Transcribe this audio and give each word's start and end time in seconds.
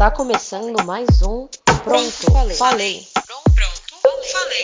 Está 0.00 0.10
começando 0.10 0.82
mais 0.86 1.20
um 1.20 1.46
Pronto, 1.84 2.32
falei. 2.32 2.56
falei. 2.56 3.00
Pronto, 3.54 4.32
falei. 4.32 4.62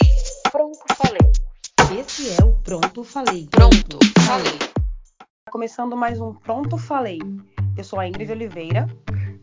Pronto, 0.50 0.78
falei. 0.96 2.00
Esse 2.00 2.40
é 2.40 2.42
o 2.42 2.52
Pronto 2.62 3.04
Falei. 3.04 3.46
Pronto, 3.50 3.99
falei. 4.20 4.58
Tá 5.18 5.52
começando 5.52 5.94
mais 5.94 6.22
um 6.22 6.33
Pronto 6.33 6.78
Falei. 6.78 7.18
Eu 7.76 7.84
sou 7.84 8.00
a 8.00 8.09
Ingrid 8.09 8.32
Oliveira. 8.32 8.88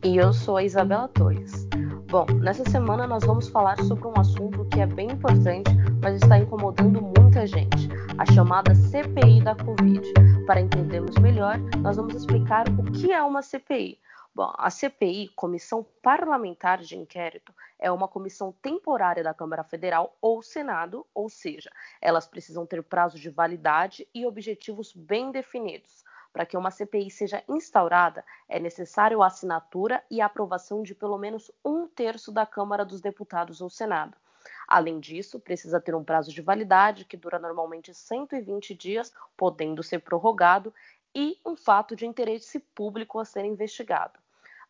E 0.02 0.16
eu 0.16 0.32
sou 0.32 0.56
a 0.56 0.64
Isabela 0.64 1.06
Torres. 1.06 1.64
Bom, 2.10 2.26
nessa 2.40 2.68
semana 2.68 3.06
nós 3.06 3.22
vamos 3.22 3.48
falar 3.50 3.80
sobre 3.84 4.08
um 4.08 4.18
assunto 4.18 4.64
que 4.70 4.80
é 4.80 4.86
bem 4.86 5.12
importante, 5.12 5.70
mas 6.02 6.20
está 6.20 6.36
incomodando 6.38 7.00
muita 7.00 7.46
gente, 7.46 7.88
a 8.18 8.26
chamada 8.32 8.74
CPI 8.74 9.44
da 9.44 9.54
Covid. 9.54 10.12
Para 10.44 10.60
entendermos 10.60 11.16
melhor, 11.18 11.56
nós 11.78 11.96
vamos 11.96 12.16
explicar 12.16 12.68
o 12.80 12.82
que 12.90 13.12
é 13.12 13.22
uma 13.22 13.42
CPI. 13.42 13.96
Bom, 14.36 14.52
a 14.58 14.68
CPI, 14.68 15.28
Comissão 15.28 15.86
Parlamentar 16.02 16.78
de 16.78 16.98
Inquérito, 16.98 17.54
é 17.78 17.88
uma 17.88 18.08
comissão 18.08 18.50
temporária 18.50 19.22
da 19.22 19.32
Câmara 19.32 19.62
Federal 19.62 20.16
ou 20.20 20.42
Senado, 20.42 21.06
ou 21.14 21.28
seja, 21.28 21.70
elas 22.00 22.26
precisam 22.26 22.66
ter 22.66 22.82
prazo 22.82 23.16
de 23.16 23.30
validade 23.30 24.08
e 24.12 24.26
objetivos 24.26 24.92
bem 24.92 25.30
definidos. 25.30 26.02
Para 26.32 26.44
que 26.44 26.56
uma 26.56 26.72
CPI 26.72 27.12
seja 27.12 27.44
instaurada, 27.48 28.24
é 28.48 28.58
necessário 28.58 29.22
a 29.22 29.28
assinatura 29.28 30.02
e 30.10 30.20
a 30.20 30.26
aprovação 30.26 30.82
de 30.82 30.96
pelo 30.96 31.16
menos 31.16 31.52
um 31.64 31.86
terço 31.86 32.32
da 32.32 32.44
Câmara 32.44 32.84
dos 32.84 33.00
Deputados 33.00 33.60
ou 33.60 33.70
Senado. 33.70 34.16
Além 34.66 34.98
disso, 34.98 35.38
precisa 35.38 35.80
ter 35.80 35.94
um 35.94 36.02
prazo 36.02 36.32
de 36.32 36.42
validade 36.42 37.04
que 37.04 37.16
dura 37.16 37.38
normalmente 37.38 37.94
120 37.94 38.74
dias, 38.74 39.14
podendo 39.36 39.80
ser 39.80 40.00
prorrogado, 40.00 40.74
e 41.14 41.38
um 41.46 41.54
fato 41.54 41.94
de 41.94 42.04
interesse 42.04 42.58
público 42.58 43.20
a 43.20 43.24
ser 43.24 43.44
investigado. 43.44 44.23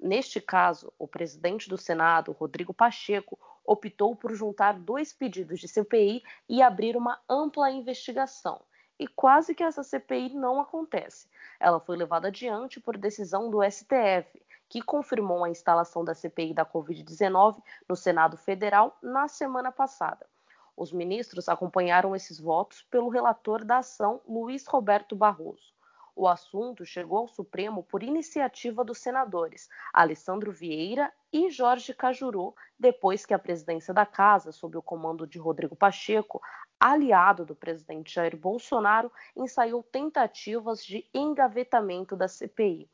Neste 0.04 0.38
caso, 0.38 0.92
o 0.98 1.08
presidente 1.08 1.66
do 1.66 1.78
Senado, 1.78 2.30
Rodrigo 2.32 2.74
Pacheco, 2.74 3.38
optou 3.64 4.14
por 4.14 4.34
juntar 4.34 4.78
dois 4.78 5.14
pedidos 5.14 5.58
de 5.58 5.66
CPI 5.66 6.22
e 6.46 6.60
abrir 6.60 6.94
uma 6.94 7.18
ampla 7.26 7.70
investigação. 7.70 8.60
E 8.98 9.08
quase 9.08 9.54
que 9.54 9.62
essa 9.62 9.82
CPI 9.82 10.34
não 10.34 10.60
acontece. 10.60 11.26
Ela 11.58 11.80
foi 11.80 11.96
levada 11.96 12.28
adiante 12.28 12.78
por 12.78 12.98
decisão 12.98 13.48
do 13.50 13.62
STF, 13.62 14.42
que 14.68 14.82
confirmou 14.82 15.42
a 15.42 15.48
instalação 15.48 16.04
da 16.04 16.12
CPI 16.12 16.52
da 16.52 16.66
Covid-19 16.66 17.62
no 17.88 17.96
Senado 17.96 18.36
Federal 18.36 18.98
na 19.02 19.26
semana 19.26 19.72
passada. 19.72 20.26
Os 20.76 20.92
ministros 20.92 21.48
acompanharam 21.48 22.14
esses 22.14 22.38
votos 22.38 22.82
pelo 22.90 23.08
relator 23.08 23.64
da 23.64 23.78
ação, 23.78 24.20
Luiz 24.28 24.66
Roberto 24.66 25.16
Barroso. 25.16 25.73
O 26.16 26.28
assunto 26.28 26.86
chegou 26.86 27.18
ao 27.18 27.28
Supremo 27.28 27.82
por 27.82 28.02
iniciativa 28.02 28.84
dos 28.84 28.98
senadores 28.98 29.68
Alessandro 29.92 30.52
Vieira 30.52 31.12
e 31.32 31.50
Jorge 31.50 31.92
Cajuru, 31.92 32.54
depois 32.78 33.26
que 33.26 33.34
a 33.34 33.38
presidência 33.38 33.92
da 33.92 34.06
casa, 34.06 34.52
sob 34.52 34.76
o 34.76 34.82
comando 34.82 35.26
de 35.26 35.38
Rodrigo 35.38 35.74
Pacheco, 35.74 36.40
aliado 36.78 37.44
do 37.44 37.56
presidente 37.56 38.14
Jair 38.14 38.36
Bolsonaro, 38.36 39.10
ensaiou 39.34 39.82
tentativas 39.82 40.84
de 40.84 41.04
engavetamento 41.12 42.14
da 42.14 42.28
CPI. 42.28 42.88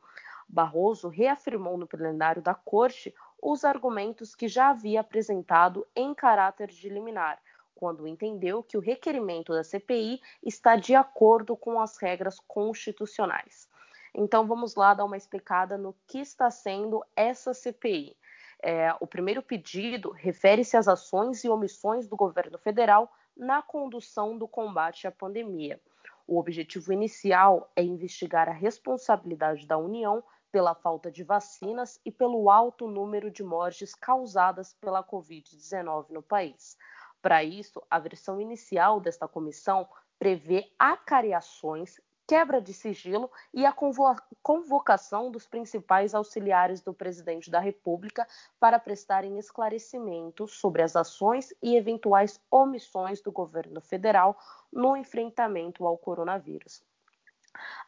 Barroso 0.49 1.07
reafirmou 1.07 1.77
no 1.77 1.85
plenário 1.85 2.41
da 2.41 2.55
Corte 2.55 3.13
os 3.39 3.63
argumentos 3.63 4.33
que 4.33 4.47
já 4.47 4.71
havia 4.71 5.01
apresentado 5.01 5.87
em 5.95 6.13
caráter 6.15 6.69
de 6.69 6.89
liminar 6.89 7.39
quando 7.75 8.07
entendeu 8.07 8.63
que 8.63 8.77
o 8.77 8.81
requerimento 8.81 9.53
da 9.53 9.63
CPI 9.63 10.21
está 10.43 10.75
de 10.75 10.95
acordo 10.95 11.55
com 11.55 11.79
as 11.79 11.97
regras 11.97 12.39
constitucionais. 12.39 13.69
Então 14.13 14.45
vamos 14.45 14.75
lá 14.75 14.93
dar 14.93 15.05
uma 15.05 15.17
explicada 15.17 15.77
no 15.77 15.95
que 16.07 16.19
está 16.19 16.51
sendo 16.51 17.03
essa 17.15 17.53
CPI. 17.53 18.15
É, 18.61 18.93
o 18.99 19.07
primeiro 19.07 19.41
pedido 19.41 20.11
refere-se 20.11 20.77
às 20.77 20.87
ações 20.87 21.43
e 21.43 21.49
omissões 21.49 22.07
do 22.07 22.15
governo 22.15 22.57
federal 22.59 23.11
na 23.35 23.61
condução 23.61 24.37
do 24.37 24.47
combate 24.47 25.07
à 25.07 25.11
pandemia. 25.11 25.79
O 26.27 26.37
objetivo 26.37 26.93
inicial 26.93 27.71
é 27.75 27.81
investigar 27.81 28.47
a 28.47 28.53
responsabilidade 28.53 29.65
da 29.65 29.77
União 29.77 30.23
pela 30.51 30.75
falta 30.75 31.09
de 31.09 31.23
vacinas 31.23 31.99
e 32.05 32.11
pelo 32.11 32.49
alto 32.49 32.87
número 32.87 33.31
de 33.31 33.43
mortes 33.43 33.95
causadas 33.95 34.73
pela 34.73 35.03
Covid-19 35.03 36.09
no 36.09 36.21
país. 36.21 36.77
Para 37.21 37.43
isso, 37.43 37.81
a 37.89 37.99
versão 37.99 38.41
inicial 38.41 38.99
desta 38.99 39.27
comissão 39.27 39.87
prevê 40.17 40.71
acariações, 40.77 41.99
quebra 42.27 42.61
de 42.61 42.73
sigilo 42.73 43.29
e 43.53 43.65
a 43.65 43.75
convocação 44.41 45.29
dos 45.29 45.45
principais 45.45 46.15
auxiliares 46.15 46.81
do 46.81 46.93
presidente 46.93 47.51
da 47.51 47.59
República 47.59 48.27
para 48.59 48.79
prestarem 48.79 49.37
esclarecimentos 49.37 50.53
sobre 50.53 50.81
as 50.81 50.95
ações 50.95 51.53
e 51.61 51.75
eventuais 51.75 52.39
omissões 52.49 53.21
do 53.21 53.31
governo 53.31 53.81
federal 53.81 54.37
no 54.71 54.95
enfrentamento 54.95 55.85
ao 55.85 55.97
coronavírus. 55.97 56.83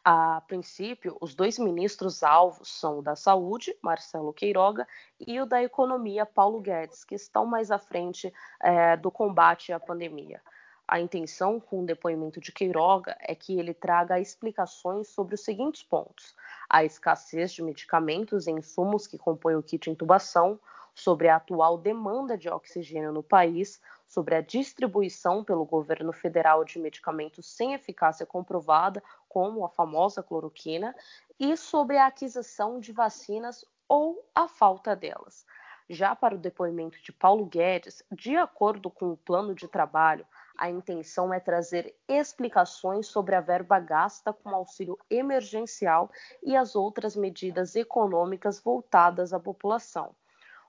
A 0.04 0.42
princípio, 0.46 1.16
os 1.20 1.34
dois 1.34 1.58
ministros 1.58 2.22
alvos 2.22 2.68
são 2.68 2.98
o 2.98 3.02
da 3.02 3.16
Saúde, 3.16 3.76
Marcelo 3.82 4.32
Queiroga, 4.32 4.86
e 5.18 5.40
o 5.40 5.46
da 5.46 5.62
Economia, 5.62 6.26
Paulo 6.26 6.60
Guedes, 6.60 7.04
que 7.04 7.14
estão 7.14 7.46
mais 7.46 7.70
à 7.70 7.78
frente 7.78 8.32
é, 8.60 8.96
do 8.96 9.10
combate 9.10 9.72
à 9.72 9.80
pandemia. 9.80 10.40
A 10.86 11.00
intenção 11.00 11.58
com 11.58 11.80
o 11.80 11.86
depoimento 11.86 12.38
de 12.38 12.52
Queiroga 12.52 13.16
é 13.20 13.34
que 13.34 13.58
ele 13.58 13.72
traga 13.72 14.20
explicações 14.20 15.08
sobre 15.08 15.34
os 15.34 15.42
seguintes 15.42 15.82
pontos: 15.82 16.36
a 16.68 16.84
escassez 16.84 17.52
de 17.52 17.62
medicamentos 17.62 18.46
e 18.46 18.50
insumos 18.50 19.06
que 19.06 19.16
compõem 19.16 19.56
o 19.56 19.62
kit 19.62 19.88
intubação, 19.88 20.60
sobre 20.94 21.28
a 21.28 21.36
atual 21.36 21.76
demanda 21.76 22.38
de 22.38 22.48
oxigênio 22.48 23.12
no 23.12 23.22
país, 23.22 23.80
sobre 24.06 24.36
a 24.36 24.40
distribuição 24.40 25.42
pelo 25.42 25.64
governo 25.64 26.12
federal 26.12 26.64
de 26.64 26.78
medicamentos 26.78 27.46
sem 27.46 27.74
eficácia 27.74 28.24
comprovada, 28.24 29.02
como 29.34 29.64
a 29.64 29.68
famosa 29.68 30.22
cloroquina, 30.22 30.94
e 31.40 31.56
sobre 31.56 31.98
a 31.98 32.06
aquisição 32.06 32.78
de 32.78 32.92
vacinas 32.92 33.64
ou 33.88 34.24
a 34.32 34.46
falta 34.46 34.94
delas. 34.94 35.44
Já 35.90 36.14
para 36.14 36.36
o 36.36 36.38
depoimento 36.38 37.02
de 37.02 37.12
Paulo 37.12 37.44
Guedes, 37.44 38.00
de 38.12 38.36
acordo 38.36 38.88
com 38.88 39.10
o 39.10 39.16
plano 39.16 39.52
de 39.52 39.66
trabalho, 39.66 40.24
a 40.56 40.70
intenção 40.70 41.34
é 41.34 41.40
trazer 41.40 41.96
explicações 42.06 43.08
sobre 43.08 43.34
a 43.34 43.40
verba 43.40 43.80
gasta 43.80 44.32
com 44.32 44.50
auxílio 44.50 44.96
emergencial 45.10 46.08
e 46.40 46.56
as 46.56 46.76
outras 46.76 47.16
medidas 47.16 47.74
econômicas 47.74 48.60
voltadas 48.60 49.32
à 49.32 49.40
população. 49.40 50.14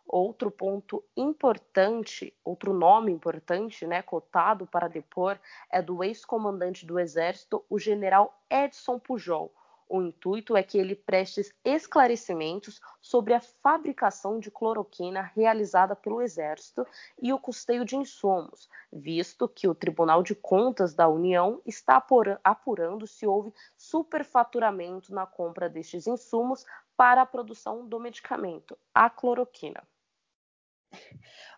Outro 0.07 0.51
ponto 0.51 1.03
importante, 1.17 2.31
outro 2.43 2.73
nome 2.73 3.11
importante, 3.11 3.87
né, 3.87 4.03
cotado 4.03 4.67
para 4.67 4.87
depor, 4.87 5.39
é 5.69 5.81
do 5.81 6.03
ex-comandante 6.03 6.85
do 6.85 6.99
Exército, 6.99 7.65
o 7.67 7.79
general 7.79 8.39
Edson 8.49 8.99
Pujol. 8.99 9.51
O 9.89 10.01
intuito 10.01 10.55
é 10.55 10.63
que 10.63 10.77
ele 10.77 10.95
preste 10.95 11.41
esclarecimentos 11.63 12.79
sobre 13.01 13.33
a 13.33 13.39
fabricação 13.39 14.39
de 14.39 14.49
cloroquina 14.49 15.21
realizada 15.35 15.95
pelo 15.95 16.21
Exército 16.21 16.87
e 17.21 17.33
o 17.33 17.39
custeio 17.39 17.83
de 17.83 17.95
insumos, 17.95 18.69
visto 18.91 19.47
que 19.47 19.67
o 19.67 19.75
Tribunal 19.75 20.23
de 20.23 20.33
Contas 20.33 20.93
da 20.93 21.07
União 21.07 21.61
está 21.65 22.03
apurando 22.43 23.05
se 23.05 23.27
houve 23.27 23.53
superfaturamento 23.75 25.13
na 25.13 25.25
compra 25.25 25.67
destes 25.67 26.07
insumos 26.07 26.65
para 26.95 27.23
a 27.23 27.25
produção 27.25 27.87
do 27.87 27.99
medicamento, 27.99 28.77
a 28.93 29.09
cloroquina 29.09 29.83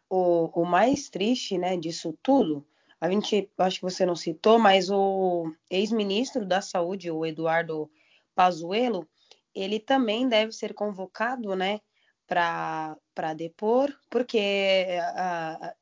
o, 0.09 0.61
o 0.61 0.65
mais 0.65 1.09
triste, 1.09 1.57
né, 1.57 1.77
disso 1.77 2.17
tudo, 2.21 2.65
a 2.99 3.09
gente, 3.09 3.49
acho 3.57 3.77
que 3.77 3.83
você 3.83 4.05
não 4.05 4.15
citou, 4.15 4.57
mas 4.57 4.89
o 4.89 5.53
ex-ministro 5.69 6.45
da 6.45 6.61
Saúde, 6.61 7.11
o 7.11 7.25
Eduardo 7.25 7.89
Pazuello, 8.33 9.07
ele 9.53 9.79
também 9.79 10.27
deve 10.27 10.51
ser 10.51 10.73
convocado, 10.73 11.55
né, 11.55 11.79
para 12.25 13.33
depor, 13.35 13.95
porque 14.09 14.97
a, 15.15 15.53
a, 15.53 15.75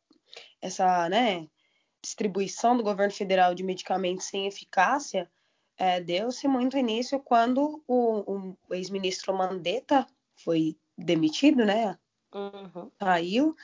essa, 0.62 1.10
né, 1.10 1.48
distribuição 2.02 2.78
do 2.78 2.84
governo 2.84 3.14
federal 3.14 3.56
de 3.56 3.64
medicamentos 3.64 4.28
sem 4.28 4.46
eficácia 4.46 5.30
é, 5.78 6.00
deu-se 6.00 6.48
muito 6.48 6.78
início 6.78 7.20
quando 7.20 7.84
o, 7.88 8.56
o 8.70 8.74
ex-ministro 8.76 9.34
Mandetta 9.34 10.06
foi 10.36 10.78
demitido, 10.98 11.66
né, 11.66 11.98
Uhum. 12.36 12.92
Saiu. 13.00 13.56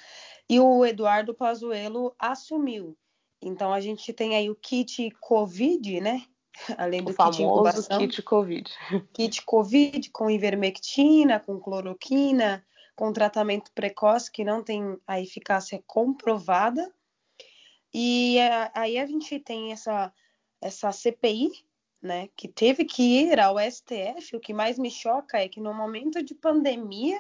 E 0.50 0.60
o 0.60 0.86
Eduardo 0.86 1.34
Pazuello 1.34 2.16
assumiu. 2.18 2.98
Então 3.42 3.74
a 3.74 3.82
gente 3.82 4.14
tem 4.14 4.36
aí 4.36 4.50
o 4.50 4.56
kit 4.56 5.12
Covid, 5.20 6.00
né? 6.00 6.24
Além 6.78 7.04
do 7.04 7.12
o 7.12 7.16
kit 7.16 7.44
incubação. 7.44 8.00
kit 8.00 8.22
Covid. 8.22 8.72
Kit 9.14 9.42
Covid 9.44 10.10
com 10.12 10.30
ivermectina, 10.30 11.40
com 11.40 11.60
cloroquina, 11.60 12.66
com 12.96 13.12
tratamento 13.12 13.72
precoce 13.74 14.32
que 14.32 14.44
não 14.44 14.64
tem 14.64 14.98
a 15.06 15.20
eficácia 15.20 15.84
comprovada. 15.86 16.94
E 17.94 18.38
é, 18.38 18.72
aí 18.74 18.98
a 18.98 19.06
gente 19.06 19.38
tem 19.40 19.72
essa, 19.72 20.14
essa 20.62 20.92
CPI, 20.92 21.52
né, 22.02 22.30
que 22.36 22.48
teve 22.48 22.86
que 22.86 23.02
ir 23.02 23.40
ao 23.40 23.58
STF. 23.60 24.36
O 24.36 24.40
que 24.40 24.54
mais 24.54 24.80
me 24.80 24.90
choca 24.90 25.40
é 25.40 25.50
que 25.50 25.60
no 25.60 25.74
momento 25.74 26.24
de 26.24 26.34
pandemia 26.34 27.20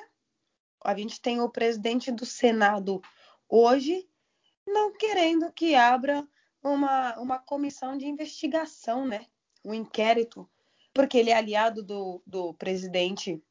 a 0.83 0.95
gente 0.95 1.21
tem 1.21 1.39
o 1.39 1.49
presidente 1.49 2.11
do 2.11 2.25
Senado 2.25 3.01
hoje 3.47 4.07
não 4.65 4.93
querendo 4.93 5.51
que 5.51 5.75
abra 5.75 6.27
uma, 6.63 7.17
uma 7.19 7.39
comissão 7.39 7.97
de 7.97 8.05
investigação, 8.05 9.05
né? 9.05 9.25
Um 9.63 9.73
inquérito, 9.73 10.49
porque 10.93 11.17
ele 11.17 11.29
é 11.29 11.35
aliado 11.35 11.83
do, 11.83 12.21
do 12.25 12.53
presidente. 12.53 13.41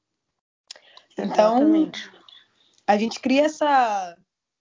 Então, 1.12 1.58
Exatamente. 1.58 2.10
a 2.86 2.96
gente 2.96 3.20
cria 3.20 3.44
essa 3.44 4.16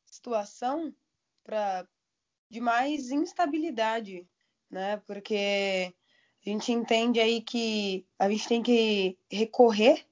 situação 0.06 0.94
pra, 1.44 1.88
de 2.50 2.60
mais 2.60 3.12
instabilidade, 3.12 4.27
né? 4.69 4.98
Porque 5.07 5.94
a 6.45 6.50
gente 6.50 6.71
entende 6.71 7.19
aí 7.19 7.42
que 7.42 8.06
a 8.18 8.30
gente 8.30 8.48
tem 8.48 8.63
que 8.63 9.18
recorrer 9.31 10.06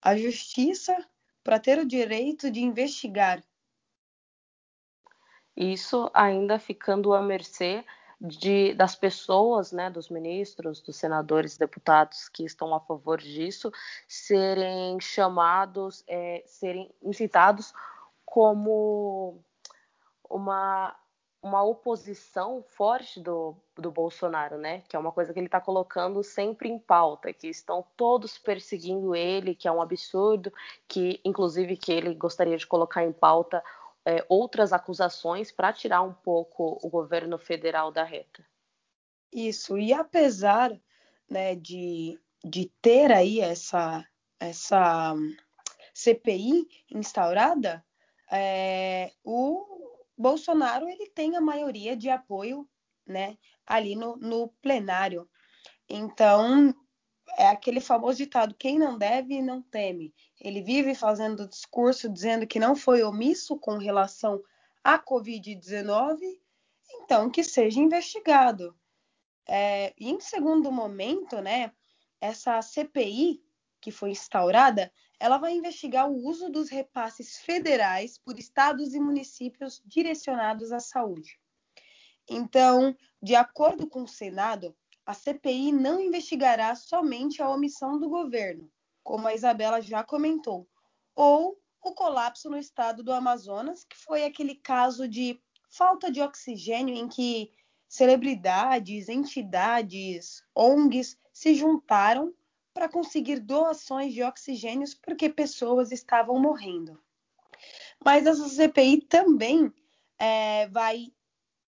à 0.00 0.16
justiça 0.16 0.96
para 1.42 1.58
ter 1.58 1.78
o 1.78 1.86
direito 1.86 2.50
de 2.50 2.60
investigar. 2.60 3.42
Isso 5.56 6.10
ainda 6.14 6.58
ficando 6.58 7.12
à 7.12 7.20
mercê 7.20 7.84
de, 8.20 8.72
das 8.74 8.94
pessoas, 8.94 9.72
né, 9.72 9.90
dos 9.90 10.08
ministros, 10.08 10.80
dos 10.80 10.96
senadores, 10.96 11.58
deputados 11.58 12.28
que 12.28 12.44
estão 12.44 12.72
a 12.74 12.80
favor 12.80 13.20
disso, 13.20 13.70
serem 14.06 15.00
chamados, 15.00 16.04
é, 16.06 16.42
serem 16.46 16.88
incitados 17.02 17.74
como 18.24 19.42
uma 20.30 20.96
uma 21.42 21.62
oposição 21.62 22.62
forte 22.62 23.18
do, 23.20 23.56
do 23.76 23.90
Bolsonaro, 23.90 24.56
né? 24.56 24.82
Que 24.88 24.94
é 24.94 24.98
uma 24.98 25.10
coisa 25.10 25.32
que 25.32 25.40
ele 25.40 25.46
está 25.46 25.60
colocando 25.60 26.22
sempre 26.22 26.68
em 26.68 26.78
pauta, 26.78 27.32
que 27.32 27.48
estão 27.48 27.84
todos 27.96 28.38
perseguindo 28.38 29.14
ele, 29.14 29.54
que 29.54 29.66
é 29.66 29.72
um 29.72 29.82
absurdo, 29.82 30.52
que 30.86 31.20
inclusive 31.24 31.76
que 31.76 31.92
ele 31.92 32.14
gostaria 32.14 32.56
de 32.56 32.66
colocar 32.66 33.04
em 33.04 33.12
pauta 33.12 33.62
é, 34.04 34.24
outras 34.28 34.72
acusações 34.72 35.50
para 35.50 35.72
tirar 35.72 36.02
um 36.02 36.12
pouco 36.12 36.78
o 36.80 36.88
governo 36.88 37.36
federal 37.36 37.90
da 37.90 38.04
reta. 38.04 38.46
Isso, 39.32 39.76
e 39.76 39.92
apesar 39.92 40.78
né, 41.28 41.56
de, 41.56 42.20
de 42.44 42.70
ter 42.80 43.10
aí 43.10 43.40
essa, 43.40 44.06
essa 44.38 45.14
CPI 45.92 46.68
instaurada, 46.90 47.84
é, 48.30 49.12
o 49.24 49.71
Bolsonaro 50.16 50.88
ele 50.88 51.08
tem 51.10 51.36
a 51.36 51.40
maioria 51.40 51.96
de 51.96 52.08
apoio, 52.08 52.68
né, 53.06 53.36
ali 53.66 53.96
no, 53.96 54.16
no 54.16 54.48
plenário. 54.60 55.28
Então, 55.88 56.74
é 57.36 57.48
aquele 57.48 57.80
famoso 57.80 58.18
ditado: 58.18 58.54
quem 58.54 58.78
não 58.78 58.98
deve, 58.98 59.42
não 59.42 59.62
teme. 59.62 60.14
Ele 60.40 60.62
vive 60.62 60.94
fazendo 60.94 61.48
discurso 61.48 62.08
dizendo 62.08 62.46
que 62.46 62.58
não 62.58 62.74
foi 62.74 63.02
omisso 63.02 63.58
com 63.58 63.76
relação 63.76 64.42
à 64.82 64.98
Covid-19, 64.98 66.18
então 66.94 67.30
que 67.30 67.42
seja 67.42 67.80
investigado. 67.80 68.76
É, 69.46 69.92
e 69.98 70.10
em 70.10 70.20
segundo 70.20 70.70
momento, 70.70 71.40
né, 71.40 71.72
essa 72.20 72.62
CPI 72.62 73.42
que 73.82 73.90
foi 73.90 74.12
instaurada, 74.12 74.92
ela 75.18 75.36
vai 75.36 75.52
investigar 75.52 76.08
o 76.08 76.24
uso 76.24 76.48
dos 76.48 76.70
repasses 76.70 77.38
federais 77.38 78.16
por 78.16 78.38
estados 78.38 78.94
e 78.94 79.00
municípios 79.00 79.82
direcionados 79.84 80.70
à 80.72 80.78
saúde. 80.78 81.38
Então, 82.30 82.96
de 83.20 83.34
acordo 83.34 83.88
com 83.88 84.04
o 84.04 84.08
Senado, 84.08 84.74
a 85.04 85.12
CPI 85.12 85.72
não 85.72 86.00
investigará 86.00 86.74
somente 86.76 87.42
a 87.42 87.50
omissão 87.50 87.98
do 87.98 88.08
governo, 88.08 88.70
como 89.02 89.26
a 89.26 89.34
Isabela 89.34 89.82
já 89.82 90.04
comentou, 90.04 90.68
ou 91.14 91.58
o 91.82 91.92
colapso 91.92 92.48
no 92.48 92.56
estado 92.56 93.02
do 93.02 93.12
Amazonas, 93.12 93.84
que 93.84 93.96
foi 93.96 94.24
aquele 94.24 94.54
caso 94.54 95.08
de 95.08 95.42
falta 95.68 96.10
de 96.10 96.20
oxigênio 96.20 96.94
em 96.94 97.08
que 97.08 97.50
celebridades, 97.88 99.08
entidades, 99.08 100.44
ONGs 100.54 101.18
se 101.32 101.54
juntaram 101.54 102.32
para 102.72 102.88
conseguir 102.88 103.40
doações 103.40 104.12
de 104.12 104.22
oxigênios 104.22 104.94
porque 104.94 105.28
pessoas 105.28 105.92
estavam 105.92 106.38
morrendo. 106.38 107.00
Mas 108.04 108.26
essa 108.26 108.48
CPI 108.48 109.02
também 109.02 109.72
é, 110.18 110.68
vai 110.68 111.12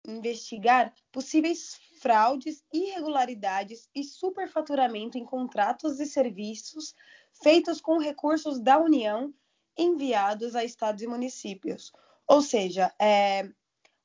investigar 0.06 0.92
possíveis 1.10 1.78
fraudes, 2.00 2.64
irregularidades 2.72 3.88
e 3.94 4.02
superfaturamento 4.02 5.16
em 5.16 5.24
contratos 5.24 6.00
e 6.00 6.06
serviços 6.06 6.94
feitos 7.42 7.80
com 7.80 7.98
recursos 7.98 8.60
da 8.60 8.78
União 8.78 9.32
enviados 9.78 10.54
a 10.54 10.64
estados 10.64 11.02
e 11.02 11.06
municípios. 11.06 11.92
Ou 12.26 12.42
seja, 12.42 12.92
é, 13.00 13.48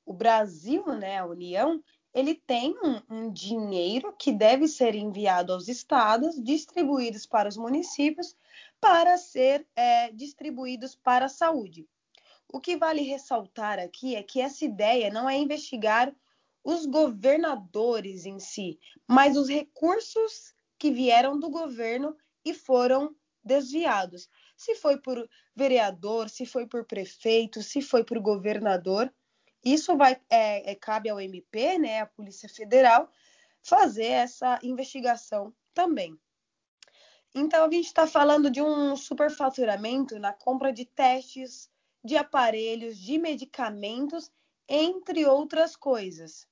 o 0.05 0.13
Brasil, 0.13 0.85
né, 0.93 1.17
a 1.17 1.25
União, 1.25 1.83
ele 2.17 2.33
tem 2.33 2.75
um, 2.83 3.01
um, 3.07 3.31
dinheiro 3.31 4.11
que 4.17 4.31
deve 4.31 4.67
ser 4.67 4.95
enviado 4.95 5.53
aos 5.53 5.67
estados, 5.67 6.43
distribuídos 6.43 7.27
para 7.27 7.47
os 7.47 7.55
municípios, 7.55 8.35
para 8.81 9.19
ser 9.19 9.67
é, 9.75 10.11
distribuídos 10.11 10.95
para 10.95 11.25
a 11.25 11.29
saúde. 11.29 11.87
O 12.51 12.59
que 12.59 12.75
vale 12.75 13.03
ressaltar 13.03 13.77
aqui 13.77 14.15
é 14.15 14.23
que 14.23 14.41
essa 14.41 14.65
ideia 14.65 15.11
não 15.11 15.29
é 15.29 15.37
investigar 15.37 16.11
os 16.63 16.87
governadores 16.87 18.25
em 18.25 18.39
si, 18.39 18.79
mas 19.07 19.37
os 19.37 19.47
recursos 19.47 20.55
que 20.79 20.89
vieram 20.89 21.39
do 21.39 21.51
governo 21.51 22.17
e 22.43 22.51
foram 22.51 23.15
desviados. 23.43 24.27
Se 24.55 24.73
foi 24.73 24.99
por 24.99 25.29
vereador, 25.55 26.31
se 26.31 26.47
foi 26.47 26.65
por 26.65 26.83
prefeito, 26.83 27.61
se 27.61 27.79
foi 27.79 28.03
por 28.03 28.19
governador, 28.19 29.13
isso 29.73 29.97
vai 29.97 30.19
é, 30.29 30.71
é, 30.71 30.75
cabe 30.75 31.09
ao 31.09 31.19
MP, 31.19 31.77
né, 31.77 32.01
a 32.01 32.05
Polícia 32.05 32.47
Federal, 32.47 33.09
fazer 33.61 34.05
essa 34.05 34.59
investigação 34.63 35.53
também. 35.73 36.17
Então 37.35 37.65
a 37.65 37.71
gente 37.71 37.85
está 37.85 38.07
falando 38.07 38.49
de 38.49 38.61
um 38.61 38.95
superfaturamento 38.95 40.17
na 40.17 40.33
compra 40.33 40.71
de 40.71 40.85
testes, 40.85 41.69
de 42.03 42.15
aparelhos, 42.15 42.97
de 42.97 43.17
medicamentos, 43.17 44.31
entre 44.67 45.25
outras 45.25 45.75
coisas. 45.75 46.47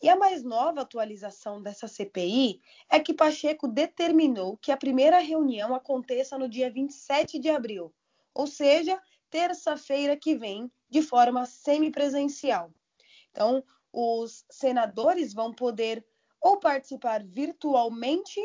E 0.00 0.08
a 0.08 0.16
mais 0.16 0.44
nova 0.44 0.82
atualização 0.82 1.60
dessa 1.60 1.88
CPI 1.88 2.60
é 2.88 3.00
que 3.00 3.12
Pacheco 3.12 3.66
determinou 3.66 4.56
que 4.56 4.70
a 4.70 4.76
primeira 4.76 5.18
reunião 5.18 5.74
aconteça 5.74 6.38
no 6.38 6.48
dia 6.48 6.70
27 6.70 7.38
de 7.38 7.48
abril, 7.48 7.92
ou 8.32 8.46
seja, 8.46 9.00
terça-feira 9.30 10.16
que 10.16 10.36
vem, 10.36 10.70
de 10.88 11.02
forma 11.02 11.46
semipresencial. 11.46 12.72
Então, 13.30 13.62
os 13.92 14.44
senadores 14.50 15.32
vão 15.32 15.52
poder 15.52 16.04
ou 16.40 16.58
participar 16.58 17.24
virtualmente 17.24 18.40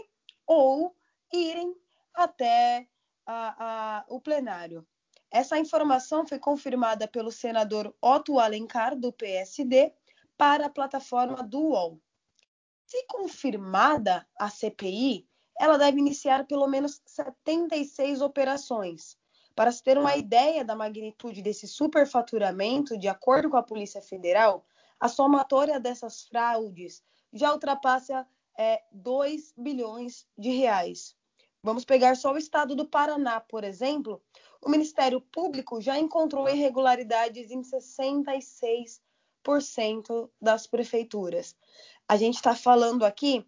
ou 0.46 0.96
irem 1.32 1.75
até 2.13 2.88
a, 3.25 4.00
a, 4.00 4.06
o 4.08 4.20
plenário. 4.20 4.86
Essa 5.32 5.58
informação 5.58 6.28
foi 6.28 6.38
confirmada 6.38 7.08
pelo 7.08 7.32
senador 7.32 7.96
Otto 8.02 8.40
Alencar, 8.40 8.96
do 8.96 9.12
PSD, 9.12 9.92
para 10.38 10.68
a 10.68 10.70
plataforma 10.70 11.42
do 11.42 11.60
UOL. 11.60 12.00
Se 12.86 13.04
confirmada 13.08 14.28
a 14.38 14.50
CPI, 14.50 15.28
ela 15.60 15.78
deve 15.78 15.98
iniciar 15.98 16.46
pelo 16.46 16.68
menos 16.68 17.02
76 17.06 18.22
operações, 18.22 19.18
para 19.55 19.72
se 19.72 19.83
ter 19.83 19.98
uma 19.98 20.15
ideia 20.15 20.63
da 20.63 20.75
magnitude 20.75 21.41
desse 21.41 21.67
superfaturamento, 21.67 22.98
de 22.98 23.07
acordo 23.07 23.50
com 23.50 23.57
a 23.57 23.63
Polícia 23.63 24.01
Federal, 24.01 24.65
a 25.00 25.07
somatória 25.07 25.79
dessas 25.79 26.24
fraudes 26.24 27.03
já 27.31 27.51
ultrapassa 27.51 28.27
é, 28.57 28.81
2 28.91 29.53
bilhões 29.57 30.27
de 30.38 30.51
reais. 30.51 31.15
Vamos 31.62 31.86
pegar 31.86 32.15
só 32.15 32.33
o 32.33 32.38
estado 32.38 32.75
do 32.75 32.86
Paraná, 32.86 33.39
por 33.39 33.63
exemplo. 33.63 34.22
O 34.62 34.69
Ministério 34.69 35.22
Público 35.22 35.81
já 35.81 35.98
encontrou 35.98 36.50
irregularidades 36.50 37.51
em 37.51 37.62
66% 37.62 40.29
das 40.41 40.67
prefeituras. 40.67 41.55
A 42.07 42.17
gente 42.17 42.36
está 42.36 42.55
falando 42.55 43.05
aqui 43.05 43.45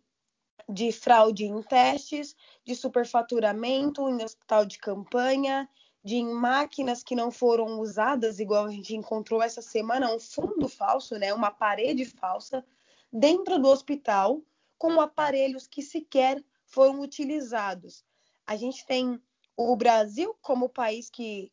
de 0.68 0.92
fraude 0.92 1.46
em 1.46 1.62
testes, 1.62 2.36
de 2.66 2.76
superfaturamento 2.76 4.10
em 4.10 4.24
hospital 4.24 4.66
de 4.66 4.80
campanha, 4.80 5.70
de 6.06 6.24
máquinas 6.24 7.04
que 7.04 7.16
não 7.16 7.32
foram 7.32 7.80
usadas, 7.80 8.40
igual 8.40 8.66
a 8.66 8.70
gente 8.70 8.96
encontrou 8.96 9.42
essa 9.42 9.60
semana, 9.60 10.14
um 10.14 10.20
fundo 10.20 10.70
falso, 10.70 11.18
né, 11.18 11.34
uma 11.34 11.50
parede 11.50 12.06
falsa 12.06 12.64
dentro 13.12 13.58
do 13.58 13.68
hospital 13.68 14.40
com 14.78 15.02
aparelhos 15.02 15.66
que 15.66 15.82
sequer 15.82 16.46
foram 16.68 17.02
utilizados. 17.02 18.06
A 18.46 18.56
gente 18.56 18.86
tem 18.86 19.20
o 19.58 19.76
Brasil 19.76 20.38
como 20.44 20.70
país 20.70 21.10
que 21.10 21.52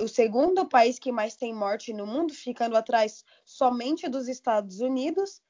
o 0.00 0.08
segundo 0.08 0.66
país 0.66 0.98
que 0.98 1.12
mais 1.12 1.36
tem 1.36 1.54
morte 1.54 1.92
no 1.92 2.04
mundo, 2.04 2.34
ficando 2.34 2.76
atrás 2.76 3.24
somente 3.44 4.08
dos 4.08 4.26
Estados 4.26 4.80
Unidos, 4.80 5.40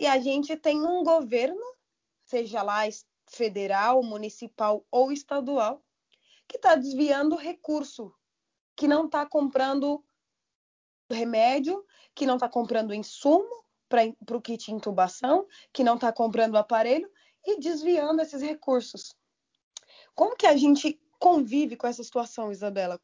e 0.00 0.06
a 0.06 0.18
gente 0.18 0.56
tem 0.56 0.80
um 0.80 1.04
governo, 1.04 1.60
seja 2.24 2.62
lá 2.62 2.84
federal, 3.26 4.02
municipal 4.02 4.82
ou 4.90 5.12
estadual, 5.12 5.82
que 6.48 6.56
está 6.56 6.74
desviando 6.74 7.36
recurso 7.36 8.12
que 8.78 8.86
não 8.86 9.06
está 9.06 9.26
comprando 9.26 10.04
remédio, 11.10 11.84
que 12.14 12.24
não 12.24 12.36
está 12.36 12.48
comprando 12.48 12.94
insumo 12.94 13.64
para 13.88 14.36
o 14.36 14.40
kit 14.40 14.70
intubação, 14.70 15.48
que 15.72 15.82
não 15.82 15.96
está 15.96 16.12
comprando 16.12 16.56
aparelho 16.56 17.10
e 17.44 17.58
desviando 17.58 18.22
esses 18.22 18.40
recursos. 18.40 19.16
Como 20.14 20.36
que 20.36 20.46
a 20.46 20.56
gente 20.56 21.00
convive 21.18 21.76
com 21.76 21.88
essa 21.88 22.04
situação, 22.04 22.52
Isabela? 22.52 23.00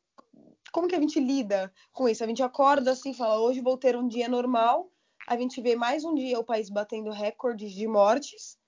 Como 0.72 0.86
que 0.86 0.94
a 0.94 1.00
gente 1.00 1.18
lida 1.18 1.72
com 1.92 2.08
isso? 2.08 2.22
A 2.22 2.26
gente 2.26 2.42
acorda 2.42 2.92
assim, 2.92 3.12
fala, 3.12 3.40
hoje 3.40 3.60
vou 3.60 3.76
ter 3.76 3.96
um 3.96 4.06
dia 4.06 4.28
normal, 4.28 4.92
a 5.26 5.36
gente 5.36 5.60
vê 5.60 5.74
mais 5.74 6.04
um 6.04 6.14
dia 6.14 6.38
o 6.38 6.44
país 6.44 6.70
batendo 6.70 7.10
recordes 7.10 7.72
de 7.72 7.88
mortes 7.88 8.58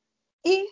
e 0.45 0.67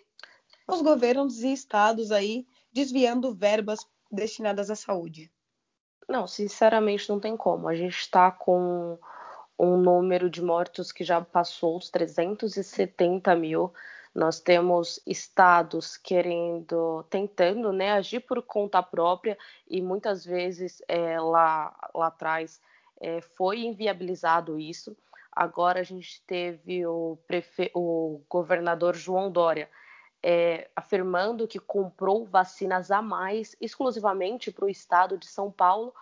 os 0.66 0.82
governos 0.82 1.44
e 1.44 1.52
estados 1.52 2.10
aí 2.10 2.46
desviando 2.72 3.34
verbas 3.34 3.86
destinadas 4.14 4.70
à 4.70 4.76
saúde. 4.76 5.30
Não, 6.08 6.26
sinceramente 6.26 7.08
não 7.08 7.18
tem 7.18 7.36
como. 7.36 7.68
A 7.68 7.74
gente 7.74 7.96
está 7.96 8.30
com 8.30 8.98
um 9.58 9.76
número 9.76 10.28
de 10.28 10.42
mortos 10.42 10.92
que 10.92 11.04
já 11.04 11.20
passou 11.20 11.76
os 11.76 11.90
370 11.90 13.34
mil. 13.36 13.72
Nós 14.14 14.38
temos 14.38 15.00
estados 15.06 15.96
querendo, 15.96 17.04
tentando, 17.10 17.72
né, 17.72 17.92
agir 17.92 18.20
por 18.20 18.42
conta 18.42 18.82
própria 18.82 19.36
e 19.68 19.82
muitas 19.82 20.24
vezes 20.24 20.80
é, 20.86 21.18
lá, 21.18 21.74
lá 21.94 22.06
atrás 22.06 22.60
é, 23.00 23.20
foi 23.20 23.60
inviabilizado 23.60 24.58
isso. 24.58 24.96
Agora 25.32 25.80
a 25.80 25.82
gente 25.82 26.22
teve 26.26 26.86
o, 26.86 27.18
prefe... 27.26 27.70
o 27.74 28.20
governador 28.28 28.94
João 28.94 29.32
Dória 29.32 29.68
é, 30.26 30.70
afirmando 30.74 31.46
que 31.46 31.58
comprou 31.58 32.24
vacinas 32.24 32.90
a 32.90 33.02
mais 33.02 33.54
exclusivamente 33.60 34.50
para 34.50 34.64
o 34.64 34.70
estado 34.70 35.18
de 35.18 35.26
São 35.26 35.50
Paulo 35.50 35.94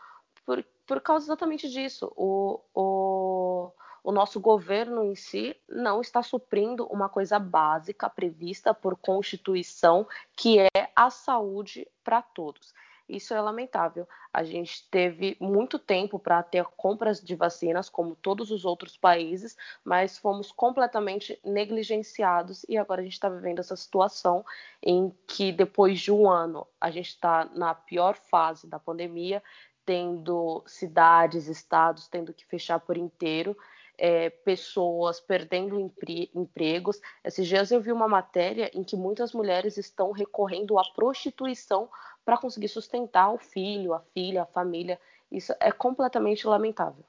por, 0.47 0.65
por 0.87 1.01
causa 1.01 1.27
exatamente 1.27 1.69
disso. 1.69 2.13
O, 2.15 2.61
o, 2.73 3.73
o 4.05 4.13
nosso 4.13 4.39
governo 4.39 5.03
em 5.03 5.17
si 5.17 5.57
não 5.69 6.01
está 6.01 6.23
suprindo 6.23 6.87
uma 6.87 7.09
coisa 7.09 7.37
básica 7.41 8.09
prevista 8.09 8.73
por 8.73 8.97
Constituição, 8.97 10.07
que 10.37 10.61
é 10.61 10.93
a 10.95 11.11
saúde 11.11 11.89
para 12.05 12.23
todos. 12.23 12.73
Isso 13.09 13.35
é 13.35 13.41
lamentável. 13.41 14.07
A 14.33 14.43
gente 14.43 14.89
teve 14.91 15.37
muito 15.41 15.79
tempo 15.79 16.19
para 16.19 16.43
ter 16.43 16.65
compras 16.77 17.21
de 17.21 17.35
vacinas, 17.35 17.89
como 17.89 18.17
todos 18.17 18.51
os 18.51 18.65
outros 18.65 18.97
países, 18.97 19.57
mas 19.85 20.19
fomos 20.19 20.51
completamente 20.51 21.39
negligenciados 21.45 22.65
e 22.69 22.79
agora 22.79 23.01
a 23.01 23.05
gente 23.05 23.15
está 23.15 23.29
vivendo 23.29 23.59
essa 23.59 23.77
situação 23.77 24.45
em 24.83 25.15
que, 25.27 25.53
depois 25.53 26.01
de 26.01 26.11
um 26.11 26.29
ano, 26.29 26.67
a 26.81 26.91
gente 26.91 27.09
está 27.09 27.45
na 27.55 27.75
pior 27.75 28.17
fase 28.17 28.67
da 28.67 28.79
pandemia, 28.79 29.43
tendo 29.85 30.63
cidades, 30.67 31.49
estados 31.49 32.09
tendo 32.09 32.33
que 32.33 32.47
fechar 32.47 32.81
por 32.81 32.97
inteiro. 32.97 33.57
É, 33.99 34.31
pessoas 34.31 35.21
perdendo 35.21 35.79
empre 35.79 36.31
empregos. 36.35 36.99
Esses 37.23 37.47
dias 37.47 37.71
eu 37.71 37.81
vi 37.81 37.93
uma 37.93 38.09
matéria 38.09 38.71
em 38.75 38.83
que 38.83 38.97
muitas 38.97 39.33
mulheres 39.33 39.77
estão 39.77 40.13
recorrendo 40.13 40.79
à 40.79 40.83
prostituição 40.95 41.89
para 42.25 42.39
conseguir 42.39 42.69
sustentar 42.69 43.33
o 43.33 43.39
filho, 43.39 43.95
a 43.95 44.01
filha, 44.01 44.43
a 44.43 44.47
família. 44.47 45.01
Isso 45.31 45.55
é 45.61 45.73
completamente 45.73 46.47
lamentável. 46.47 47.05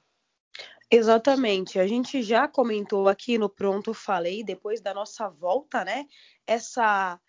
Exatamente. 0.89 1.79
A 1.79 1.88
gente 1.88 2.22
já 2.22 2.48
comentou 2.48 3.08
aqui 3.08 3.38
no 3.38 3.50
Pronto 3.50 3.93
Falei, 3.93 4.43
depois 4.43 4.79
da 4.79 4.93
nossa 4.93 5.27
volta, 5.27 5.84
né? 5.84 6.05
Essa 6.46 7.20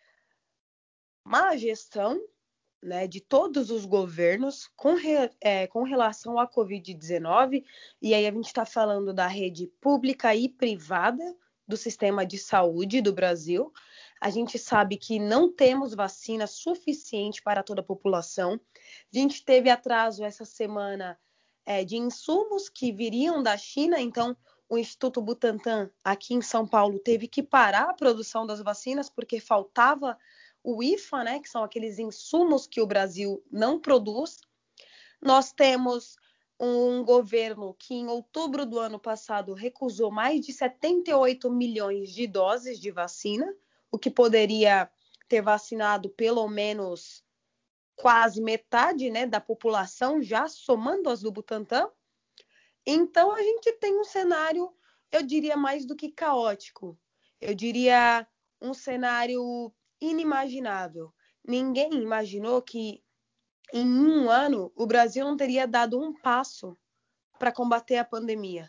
má 1.25 1.57
gestão 1.57 2.21
né, 2.83 3.07
de 3.07 3.21
todos 3.21 3.71
os 3.71 3.87
governos 3.87 4.71
com, 4.77 4.95
re, 4.95 5.31
é, 5.41 5.67
com 5.67 5.83
relação 5.83 6.39
à 6.39 6.47
Covid-19. 6.47 7.65
E 8.03 8.13
aí 8.13 8.27
a 8.27 8.31
gente 8.31 8.47
está 8.47 8.67
falando 8.67 9.15
da 9.15 9.27
rede 9.27 9.67
pública 9.81 10.35
e 10.35 10.49
privada 10.49 11.25
do 11.67 11.77
sistema 11.79 12.27
de 12.27 12.37
saúde 12.37 13.01
do 13.01 13.15
Brasil. 13.15 13.73
A 14.25 14.31
gente 14.31 14.59
sabe 14.59 14.97
que 14.97 15.19
não 15.19 15.53
temos 15.53 15.93
vacina 15.93 16.47
suficiente 16.47 17.43
para 17.43 17.63
toda 17.63 17.83
a 17.83 17.85
população. 17.85 18.59
A 19.13 19.19
gente 19.19 19.45
teve 19.45 19.69
atraso 19.69 20.25
essa 20.25 20.47
semana 20.47 21.21
é, 21.67 21.85
de 21.85 21.99
insumos 21.99 22.71
que 22.71 22.91
viriam 22.91 23.43
da 23.43 23.55
China, 23.59 24.01
então 24.01 24.35
o 24.67 24.79
Instituto 24.79 25.21
Butantan, 25.21 25.91
aqui 26.03 26.33
em 26.33 26.41
São 26.41 26.67
Paulo, 26.67 26.99
teve 27.01 27.29
que 27.29 27.43
parar 27.43 27.91
a 27.91 27.93
produção 27.93 28.47
das 28.47 28.63
vacinas 28.63 29.11
porque 29.11 29.39
faltava 29.39 30.17
o 30.63 30.83
IFA, 30.83 31.23
né, 31.23 31.39
que 31.39 31.51
são 31.51 31.63
aqueles 31.63 31.99
insumos 31.99 32.67
que 32.67 32.81
o 32.81 32.87
Brasil 32.87 33.45
não 33.53 33.79
produz. 33.79 34.39
Nós 35.21 35.53
temos 35.53 36.17
um 36.59 37.05
governo 37.05 37.75
que, 37.75 37.93
em 37.93 38.09
outubro 38.09 38.65
do 38.65 38.79
ano 38.79 38.99
passado, 38.99 39.53
recusou 39.53 40.11
mais 40.11 40.47
de 40.47 40.51
78 40.55 41.51
milhões 41.51 42.09
de 42.09 42.27
doses 42.27 42.81
de 42.81 42.91
vacina 42.91 43.55
o 43.95 43.99
que 43.99 44.11
poderia 44.11 44.91
ter 45.29 45.41
vacinado 45.41 46.11
pelo 46.11 46.49
menos 46.49 47.25
quase 47.95 48.43
metade 48.43 49.09
né, 49.09 49.25
da 49.25 49.41
população, 49.41 50.21
já 50.21 50.49
somando 50.49 51.09
as 51.09 51.21
do 51.21 51.31
Butantan. 51.31 51.89
Então, 52.85 53.31
a 53.31 53.41
gente 53.41 53.71
tem 53.75 53.97
um 53.97 54.03
cenário, 54.03 54.75
eu 55.13 55.23
diria, 55.23 55.57
mais 55.57 55.87
do 55.87 55.95
que 55.95 56.11
caótico. 56.11 56.99
Eu 57.41 57.55
diria 57.55 58.27
um 58.61 58.75
cenário 58.75 59.73
inimaginável. 60.01 61.15
Ninguém 61.47 61.95
imaginou 61.95 62.61
que 62.61 63.01
em 63.73 63.87
um 63.87 64.29
ano 64.29 64.73
o 64.75 64.87
Brasil 64.87 65.25
não 65.25 65.37
teria 65.37 65.69
dado 65.69 66.01
um 66.01 66.13
passo 66.21 66.77
para 67.39 67.53
combater 67.53 67.99
a 67.99 68.05
pandemia 68.05 68.69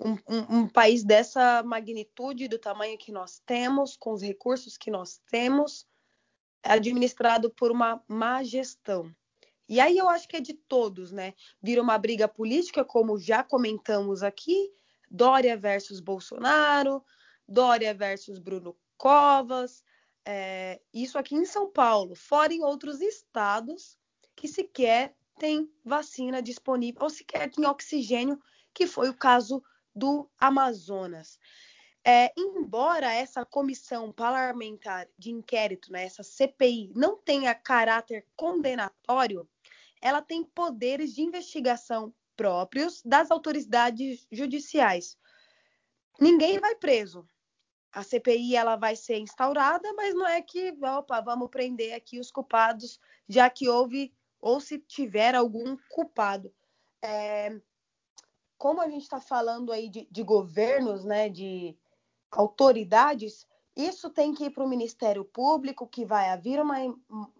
um, 0.00 0.16
um, 0.28 0.58
um, 0.58 0.68
país 0.68 1.04
dessa 1.04 1.62
magnitude, 1.62 2.48
do 2.48 2.58
tamanho 2.58 2.98
que 2.98 3.12
nós 3.12 3.40
temos, 3.44 3.96
com 3.96 4.12
os 4.12 4.22
recursos 4.22 4.76
que 4.76 4.90
nós 4.90 5.20
temos, 5.30 5.86
administrado 6.62 7.50
por 7.50 7.70
uma 7.70 8.02
má 8.08 8.42
gestão. 8.42 9.14
E 9.68 9.78
aí 9.78 9.96
eu 9.96 10.08
acho 10.08 10.26
que 10.26 10.36
é 10.36 10.40
de 10.40 10.54
todos, 10.54 11.12
né? 11.12 11.34
Vira 11.62 11.80
uma 11.80 11.96
briga 11.96 12.26
política, 12.26 12.84
como 12.84 13.18
já 13.18 13.42
comentamos 13.42 14.22
aqui, 14.22 14.72
Dória 15.08 15.56
versus 15.56 16.00
Bolsonaro, 16.00 17.04
Dória 17.46 17.94
versus 17.94 18.38
Bruno 18.38 18.76
Covas, 18.96 19.82
é, 20.24 20.80
isso 20.92 21.18
aqui 21.18 21.34
em 21.34 21.44
São 21.44 21.70
Paulo, 21.70 22.14
fora 22.14 22.52
em 22.52 22.62
outros 22.62 23.00
estados 23.00 23.98
que 24.36 24.46
sequer 24.46 25.14
tem 25.38 25.70
vacina 25.84 26.42
disponível, 26.42 27.02
ou 27.02 27.10
sequer 27.10 27.50
tem 27.50 27.66
oxigênio, 27.66 28.38
que 28.74 28.86
foi 28.86 29.08
o 29.08 29.16
caso 29.16 29.62
do 30.00 30.30
Amazonas. 30.38 31.38
É, 32.02 32.32
embora 32.34 33.12
essa 33.12 33.44
comissão 33.44 34.10
parlamentar 34.10 35.06
de 35.18 35.30
inquérito, 35.30 35.92
né, 35.92 36.04
essa 36.04 36.22
CPI, 36.22 36.90
não 36.96 37.18
tenha 37.18 37.54
caráter 37.54 38.26
condenatório, 38.34 39.46
ela 40.00 40.22
tem 40.22 40.42
poderes 40.42 41.14
de 41.14 41.20
investigação 41.20 42.14
próprios 42.34 43.02
das 43.04 43.30
autoridades 43.30 44.26
judiciais. 44.32 45.18
Ninguém 46.18 46.58
vai 46.58 46.74
preso. 46.74 47.28
A 47.92 48.02
CPI 48.02 48.56
ela 48.56 48.76
vai 48.76 48.96
ser 48.96 49.18
instaurada, 49.18 49.92
mas 49.92 50.14
não 50.14 50.26
é 50.26 50.40
que, 50.40 50.72
opa, 50.82 51.20
vamos 51.20 51.50
prender 51.50 51.92
aqui 51.92 52.18
os 52.18 52.30
culpados, 52.30 52.98
já 53.28 53.50
que 53.50 53.68
houve 53.68 54.14
ou 54.40 54.58
se 54.58 54.78
tiver 54.78 55.34
algum 55.34 55.76
culpado. 55.90 56.50
É, 57.02 57.60
como 58.60 58.82
a 58.82 58.88
gente 58.90 59.04
está 59.04 59.18
falando 59.18 59.72
aí 59.72 59.88
de, 59.88 60.06
de, 60.10 60.22
governos, 60.22 61.02
né, 61.02 61.30
de 61.30 61.74
autoridades, 62.30 63.48
isso 63.74 64.10
tem 64.10 64.34
que 64.34 64.44
ir 64.44 64.50
para 64.50 64.62
o 64.62 64.68
Ministério 64.68 65.24
Público, 65.24 65.86
que 65.86 66.04
vai 66.04 66.28
abrir 66.28 66.60
uma, 66.60 66.76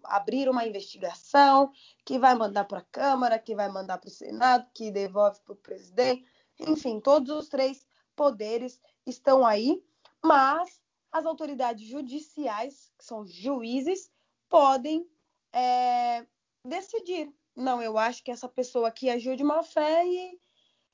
abrir 0.03 0.49
uma 0.49 0.65
investigação, 0.65 1.71
que 2.03 2.17
vai 2.17 2.33
mandar 2.33 2.65
para 2.65 2.79
a 2.79 2.85
Câmara, 2.91 3.37
que 3.37 3.53
vai 3.53 3.69
mandar 3.69 3.99
para 3.99 4.07
o 4.07 4.11
Senado, 4.11 4.67
que 4.73 4.89
devolve 4.89 5.39
para 5.41 5.53
o 5.53 5.57
presidente. 5.57 6.25
Enfim, 6.59 6.99
todos 6.99 7.29
os 7.29 7.47
três 7.47 7.85
poderes 8.15 8.81
estão 9.05 9.45
aí, 9.45 9.79
mas 10.23 10.81
as 11.11 11.23
autoridades 11.23 11.87
judiciais, 11.87 12.91
que 12.97 13.05
são 13.05 13.27
juízes, 13.27 14.11
podem 14.49 15.07
é, 15.53 16.25
decidir. 16.65 17.31
Não, 17.55 17.79
eu 17.79 17.95
acho 17.99 18.23
que 18.23 18.31
essa 18.31 18.49
pessoa 18.49 18.87
aqui 18.87 19.07
agiu 19.07 19.35
de 19.35 19.43
má 19.43 19.61
fé 19.61 20.03
e 20.03 20.41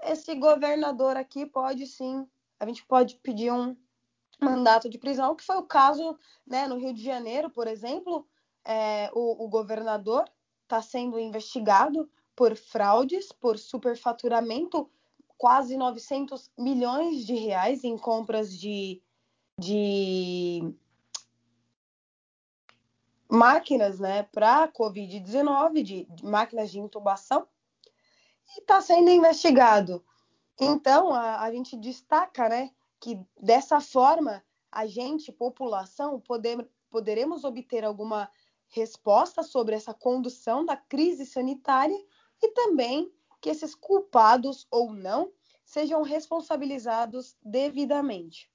esse 0.02 0.36
governador 0.36 1.18
aqui 1.18 1.46
pode 1.46 1.86
sim, 1.88 2.28
a 2.60 2.66
gente 2.66 2.86
pode 2.86 3.16
pedir 3.16 3.52
um 3.52 3.76
mandato 4.40 4.90
de 4.90 4.98
prisão, 4.98 5.36
que 5.36 5.44
foi 5.44 5.58
o 5.58 5.64
caso 5.64 6.18
né, 6.46 6.68
no 6.68 6.78
Rio 6.78 6.94
de 6.94 7.04
Janeiro, 7.04 7.50
por 7.50 7.68
exemplo, 7.68 8.28
é, 8.64 9.10
o, 9.14 9.46
o 9.46 9.50
governador 9.50 10.30
está 10.64 10.82
sendo 10.82 11.18
investigado 11.18 12.10
por 12.36 12.56
fraudes, 12.56 13.32
por 13.32 13.58
superfaturamento, 13.58 14.90
quase 15.38 15.78
900 15.78 16.52
milhões 16.58 17.26
de 17.26 17.34
reais 17.34 17.84
em 17.84 17.98
compras 17.98 18.56
de, 18.56 19.02
de 19.60 20.74
máquinas 23.30 24.00
né, 24.00 24.24
para 24.24 24.68
Covid-19, 24.68 25.84
de, 25.84 26.06
de 26.06 26.26
máquinas 26.26 26.72
de 26.72 26.80
intubação. 26.80 27.48
Está 28.60 28.82
sendo 28.82 29.10
investigado. 29.10 30.04
Então, 30.60 31.14
a, 31.14 31.42
a 31.42 31.52
gente 31.52 31.78
destaca 31.78 32.50
né, 32.50 32.72
que 33.00 33.20
dessa 33.40 33.80
forma 33.80 34.44
a 34.72 34.86
gente, 34.86 35.32
população, 35.32 36.20
poder, 36.20 36.68
poderemos 36.90 37.44
obter 37.44 37.84
alguma 37.84 38.30
resposta 38.70 39.44
sobre 39.44 39.76
essa 39.76 39.94
condução 39.94 40.66
da 40.66 40.76
crise 40.76 41.26
sanitária 41.26 41.98
e 42.42 42.50
também 42.50 43.12
que 43.40 43.50
esses 43.50 43.74
culpados 43.74 44.68
ou 44.70 44.92
não 44.92 45.32
sejam 45.64 46.02
responsabilizados 46.02 47.36
devidamente. 47.42 48.52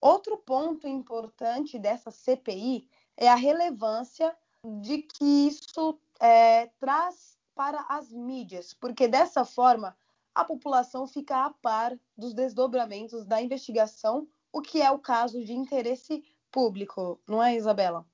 Outro 0.00 0.36
ponto 0.36 0.86
importante 0.86 1.78
dessa 1.78 2.10
CPI 2.10 2.88
é 3.16 3.28
a 3.28 3.34
relevância 3.34 4.36
de 4.82 4.98
que 4.98 5.46
isso 5.48 5.98
é, 6.20 6.66
traz 6.78 7.33
para 7.54 7.84
as 7.88 8.10
mídias, 8.10 8.74
porque 8.74 9.06
dessa 9.06 9.44
forma 9.44 9.96
a 10.34 10.44
população 10.44 11.06
fica 11.06 11.44
a 11.44 11.50
par 11.50 11.96
dos 12.16 12.34
desdobramentos 12.34 13.24
da 13.24 13.40
investigação, 13.40 14.26
o 14.52 14.60
que 14.60 14.82
é 14.82 14.90
o 14.90 14.98
caso 14.98 15.44
de 15.44 15.52
interesse 15.52 16.24
público, 16.50 17.20
não 17.26 17.42
é, 17.42 17.54
Isabela? 17.54 18.04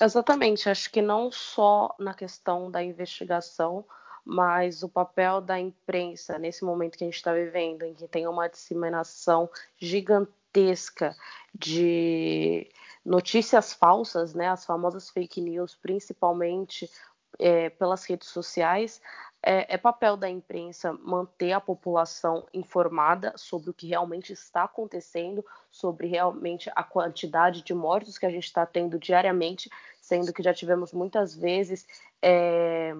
Exatamente, 0.00 0.68
acho 0.68 0.90
que 0.90 1.02
não 1.02 1.32
só 1.32 1.94
na 1.98 2.14
questão 2.14 2.70
da 2.70 2.82
investigação, 2.82 3.84
mas 4.24 4.82
o 4.82 4.88
papel 4.88 5.40
da 5.40 5.58
imprensa 5.58 6.38
nesse 6.38 6.64
momento 6.64 6.98
que 6.98 7.04
a 7.04 7.06
gente 7.06 7.16
está 7.16 7.32
vivendo, 7.32 7.84
em 7.84 7.94
que 7.94 8.06
tem 8.06 8.26
uma 8.26 8.48
disseminação 8.48 9.48
gigantesca 9.78 11.16
de 11.54 12.70
notícias 13.04 13.72
falsas, 13.72 14.34
né, 14.34 14.48
as 14.48 14.64
famosas 14.64 15.10
fake 15.10 15.40
news, 15.40 15.74
principalmente 15.74 16.90
é, 17.38 17.70
pelas 17.70 18.04
redes 18.04 18.28
sociais, 18.28 19.00
é, 19.42 19.74
é, 19.74 19.78
papel 19.78 20.16
da 20.16 20.28
imprensa 20.28 20.92
manter 20.92 21.52
a 21.52 21.60
população 21.60 22.46
informada 22.52 23.32
sobre 23.36 23.70
o 23.70 23.74
que 23.74 23.86
realmente 23.86 24.32
está 24.32 24.64
acontecendo, 24.64 25.44
sobre 25.70 26.08
realmente 26.08 26.70
a 26.74 26.82
quantidade 26.82 27.62
de 27.62 27.72
mortos 27.72 28.18
que 28.18 28.26
a 28.26 28.30
gente 28.30 28.44
está 28.44 28.66
tendo 28.66 28.98
diariamente, 28.98 29.70
sendo 30.00 30.32
que 30.32 30.42
já 30.42 30.52
tivemos 30.52 30.92
muitas 30.92 31.36
vezes. 31.36 31.86
É, 32.20 32.96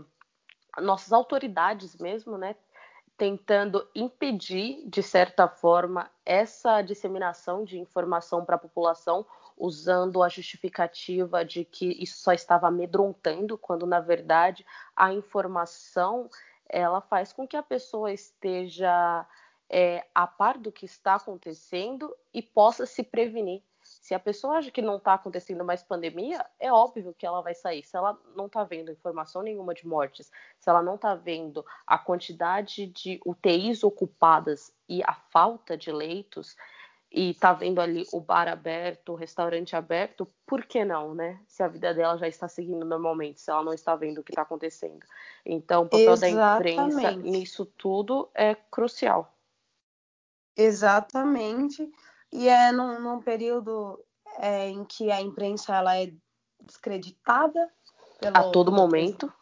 nossas 0.81 1.13
autoridades 1.13 1.97
mesmo, 1.97 2.39
né, 2.39 2.55
tentando 3.17 3.85
impedir, 3.93 4.85
de 4.87 5.03
certa 5.03 5.49
forma, 5.49 6.09
essa 6.25 6.81
disseminação 6.83 7.65
de 7.65 7.81
informação 7.81 8.45
para 8.45 8.55
a 8.55 8.59
população, 8.59 9.27
usando 9.59 10.23
a 10.23 10.29
justificativa 10.29 11.45
de 11.45 11.65
que 11.65 11.97
isso 12.03 12.21
só 12.21 12.33
estava 12.33 12.69
amedrontando, 12.69 13.59
quando 13.59 13.87
na 13.87 14.01
verdade 14.01 14.65
a 14.95 15.13
informação 15.13 16.29
ela 16.69 17.01
faz 17.01 17.33
com 17.33 17.47
que 17.47 17.57
a 17.57 17.63
pessoa 17.63 18.13
esteja 18.13 19.27
é, 19.71 20.07
a 20.15 20.27
par 20.27 20.59
do 20.59 20.73
que 20.73 20.85
está 20.85 21.15
acontecendo 21.15 22.15
e 22.33 22.43
possa 22.43 22.87
se 22.87 23.03
prevenir. 23.03 23.63
Se 23.83 24.15
a 24.15 24.19
pessoa 24.19 24.59
acha 24.59 24.71
que 24.71 24.83
não 24.83 24.97
está 24.97 25.15
acontecendo 25.15 25.65
mais 25.65 25.83
pandemia, 25.83 26.45
é 26.59 26.71
óbvio 26.71 27.15
que 27.15 27.25
ela 27.25 27.41
vai 27.41 27.55
sair. 27.55 27.83
Se 27.83 27.97
ela 27.97 28.19
não 28.37 28.47
está 28.47 28.63
vendo 28.63 28.93
informação 28.93 29.41
nenhuma 29.43 29.73
de 29.73 29.87
mortes, 29.87 30.31
se 30.59 30.69
ela 30.69 30.83
não 30.83 30.97
está 30.97 31.15
vendo 31.15 31.65
a 31.87 31.97
quantidade 31.97 32.87
de 32.87 33.19
UTIs 33.25 33.83
ocupadas 33.83 34.73
e 34.89 35.03
a 35.05 35.15
falta 35.15 35.77
de 35.77 35.91
leitos, 35.91 36.55
e 37.11 37.31
está 37.31 37.53
vendo 37.53 37.81
ali 37.81 38.05
o 38.13 38.21
bar 38.21 38.49
aberto, 38.49 39.13
o 39.13 39.17
restaurante 39.17 39.75
aberto, 39.75 40.29
por 40.47 40.67
que 40.67 40.85
não, 40.85 41.15
né? 41.15 41.41
Se 41.47 41.63
a 41.63 41.69
vida 41.69 41.95
dela 41.95 42.19
já 42.19 42.29
está 42.29 42.49
seguindo 42.49 42.85
normalmente, 42.85 43.41
se 43.41 43.51
ela 43.51 43.63
não 43.63 43.73
está 43.73 43.97
vendo 43.97 44.19
o 44.19 44.23
que 44.23 44.33
está 44.33 44.43
acontecendo. 44.43 45.05
Então, 45.45 45.83
o 45.83 45.89
papel 45.89 46.13
Exatamente. 46.13 46.37
da 46.37 46.57
imprensa 46.57 47.13
nisso 47.13 47.65
tudo 47.65 48.29
é 48.35 48.55
crucial. 48.55 49.35
Exatamente 50.57 51.91
e 52.33 52.49
é 52.49 52.73
num, 52.73 53.01
num 53.01 53.21
período 53.21 54.03
é, 54.39 54.69
em 54.69 54.85
que 54.85 55.11
a 55.11 55.21
imprensa 55.21 55.75
ela 55.75 55.97
é 55.97 56.13
descreditada 56.61 57.71
pelo, 58.21 58.37
a 58.37 58.51
todo 58.51 58.71
momento 58.71 59.33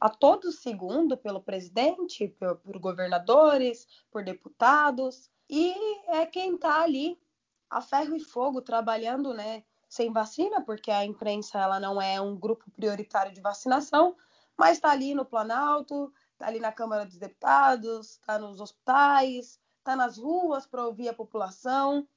a 0.00 0.08
todo 0.08 0.50
segundo 0.50 1.16
pelo 1.16 1.40
presidente 1.40 2.28
por, 2.28 2.56
por, 2.56 2.78
governadores 2.78 3.86
por 4.10 4.24
deputados 4.24 5.30
e 5.52 5.74
é 6.08 6.24
quem 6.24 6.54
está 6.54 6.82
ali 6.82 7.20
a 7.68 7.82
ferro 7.82 8.16
e 8.16 8.20
fogo 8.20 8.62
trabalhando 8.62 9.34
né 9.34 9.62
sem 9.88 10.10
vacina 10.10 10.64
porque 10.64 10.90
a 10.90 11.04
imprensa 11.04 11.58
ela 11.60 11.78
não 11.78 12.00
é 12.00 12.20
um 12.20 12.34
grupo 12.34 12.70
prioritário 12.70 13.32
de 13.32 13.40
vacinação 13.40 14.16
mas 14.56 14.78
está 14.78 14.90
ali 14.90 15.14
no 15.14 15.24
Planalto 15.24 16.12
está 16.32 16.46
ali 16.46 16.58
na 16.58 16.72
Câmara 16.72 17.04
dos 17.04 17.18
Deputados 17.18 18.12
está 18.12 18.38
nos 18.38 18.60
hospitais 18.60 19.60
está 19.78 19.94
nas 19.94 20.16
ruas 20.16 20.66
para 20.66 20.86
ouvir 20.86 21.10
a 21.10 21.14
população 21.14 22.08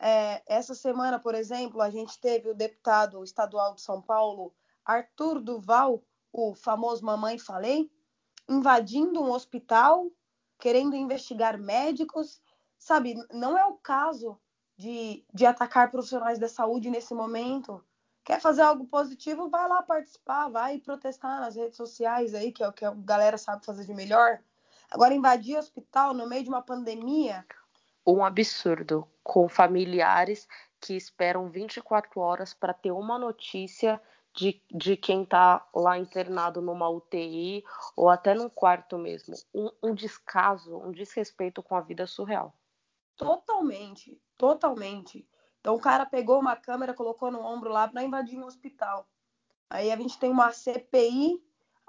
é, 0.00 0.42
essa 0.46 0.74
semana, 0.74 1.18
por 1.18 1.34
exemplo, 1.34 1.82
a 1.82 1.90
gente 1.90 2.20
teve 2.20 2.48
o 2.48 2.54
deputado 2.54 3.22
estadual 3.24 3.74
de 3.74 3.80
São 3.80 4.00
Paulo, 4.00 4.54
Arthur 4.84 5.40
Duval, 5.40 6.02
o 6.32 6.54
famoso 6.54 7.04
Mamãe 7.04 7.36
Falei, 7.36 7.90
invadindo 8.48 9.20
um 9.20 9.32
hospital, 9.32 10.08
querendo 10.58 10.94
investigar 10.94 11.58
médicos. 11.58 12.40
Sabe, 12.88 13.22
não 13.30 13.58
é 13.58 13.66
o 13.66 13.74
caso 13.74 14.40
de, 14.74 15.22
de 15.34 15.44
atacar 15.44 15.90
profissionais 15.90 16.38
da 16.38 16.48
saúde 16.48 16.88
nesse 16.88 17.12
momento. 17.12 17.84
Quer 18.24 18.40
fazer 18.40 18.62
algo 18.62 18.86
positivo, 18.86 19.50
vai 19.50 19.68
lá 19.68 19.82
participar, 19.82 20.48
vai 20.48 20.78
protestar 20.78 21.38
nas 21.38 21.54
redes 21.54 21.76
sociais 21.76 22.34
aí, 22.34 22.50
que 22.50 22.64
é 22.64 22.68
o 22.68 22.72
que 22.72 22.86
a 22.86 22.92
galera 22.92 23.36
sabe 23.36 23.66
fazer 23.66 23.84
de 23.84 23.92
melhor. 23.92 24.38
Agora, 24.90 25.12
invadir 25.12 25.58
hospital 25.58 26.14
no 26.14 26.26
meio 26.26 26.42
de 26.42 26.48
uma 26.48 26.62
pandemia, 26.62 27.44
um 28.06 28.24
absurdo 28.24 29.06
com 29.22 29.50
familiares 29.50 30.48
que 30.80 30.96
esperam 30.96 31.50
24 31.50 32.18
horas 32.18 32.54
para 32.54 32.72
ter 32.72 32.90
uma 32.90 33.18
notícia 33.18 34.00
de, 34.32 34.62
de 34.72 34.96
quem 34.96 35.24
está 35.24 35.62
lá 35.74 35.98
internado 35.98 36.62
numa 36.62 36.88
UTI 36.88 37.62
ou 37.94 38.08
até 38.08 38.34
num 38.34 38.48
quarto 38.48 38.96
mesmo. 38.96 39.34
Um, 39.52 39.70
um 39.82 39.94
descaso, 39.94 40.74
um 40.78 40.90
desrespeito 40.90 41.62
com 41.62 41.76
a 41.76 41.82
vida 41.82 42.06
surreal. 42.06 42.54
Totalmente, 43.18 44.20
totalmente. 44.36 45.28
Então 45.60 45.74
o 45.74 45.80
cara 45.80 46.06
pegou 46.06 46.38
uma 46.38 46.56
câmera, 46.56 46.94
colocou 46.94 47.30
no 47.30 47.40
ombro 47.40 47.70
lá 47.70 47.88
para 47.88 48.04
invadir 48.04 48.38
um 48.38 48.46
hospital. 48.46 49.08
Aí 49.68 49.90
a 49.90 49.96
gente 49.96 50.18
tem 50.18 50.30
uma 50.30 50.52
CPI 50.52 51.42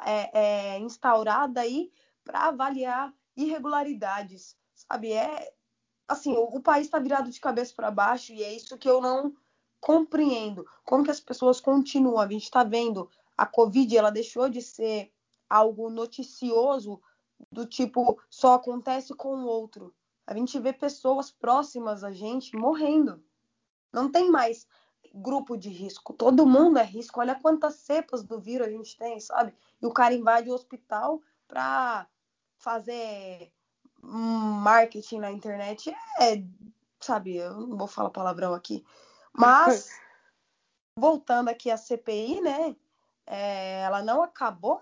é, 0.06 0.40
é, 0.74 0.80
instaurada 0.80 1.62
aí 1.62 1.92
para 2.24 2.48
avaliar 2.48 3.14
irregularidades, 3.38 4.58
sabe? 4.74 5.14
É, 5.14 5.54
assim, 6.08 6.34
o, 6.34 6.44
o 6.46 6.62
país 6.62 6.88
está 6.88 7.00
virado 7.00 7.30
de 7.30 7.40
cabeça 7.40 7.74
para 7.76 7.92
baixo 7.92 8.34
e 8.34 8.44
é 8.44 8.52
isso 8.54 8.78
que 8.78 8.90
eu 8.90 9.00
não 9.00 9.34
compreendo. 9.80 10.66
Como 10.84 11.04
que 11.04 11.12
as 11.12 11.20
pessoas 11.20 11.62
continuam? 11.62 12.20
A 12.20 12.28
gente 12.28 12.44
está 12.44 12.64
vendo 12.64 13.10
a 13.38 13.46
Covid, 13.46 13.96
ela 13.96 14.12
deixou 14.12 14.50
de 14.50 14.62
ser 14.62 15.14
algo 15.50 15.90
noticioso 15.90 17.02
do 17.52 17.66
tipo 17.66 18.22
só 18.30 18.56
acontece 18.56 19.14
com 19.16 19.30
o 19.30 19.46
outro. 19.46 19.94
A 20.30 20.36
gente 20.36 20.60
vê 20.60 20.72
pessoas 20.72 21.32
próximas 21.32 22.04
a 22.04 22.12
gente 22.12 22.56
morrendo. 22.56 23.24
Não 23.92 24.12
tem 24.12 24.30
mais 24.30 24.68
grupo 25.12 25.58
de 25.58 25.70
risco. 25.70 26.14
Todo 26.14 26.46
mundo 26.46 26.78
é 26.78 26.84
risco. 26.84 27.20
Olha 27.20 27.34
quantas 27.34 27.78
cepas 27.78 28.24
do 28.24 28.40
vírus 28.40 28.68
a 28.68 28.70
gente 28.70 28.96
tem, 28.96 29.20
sabe? 29.20 29.56
E 29.82 29.88
o 29.88 29.92
cara 29.92 30.14
invade 30.14 30.48
o 30.48 30.54
hospital 30.54 31.20
para 31.48 32.08
fazer 32.60 33.52
marketing 34.04 35.18
na 35.18 35.32
internet 35.32 35.92
é, 36.20 36.44
sabe, 37.00 37.38
eu 37.38 37.54
não 37.62 37.76
vou 37.76 37.88
falar 37.88 38.12
palavrão 38.12 38.54
aqui, 38.54 38.86
mas 39.34 39.90
voltando 40.96 41.50
aqui 41.50 41.72
à 41.72 41.78
CPI, 41.78 42.40
né, 42.40 42.76
é, 43.26 43.82
ela 43.82 44.04
não 44.04 44.22
acabou 44.22 44.80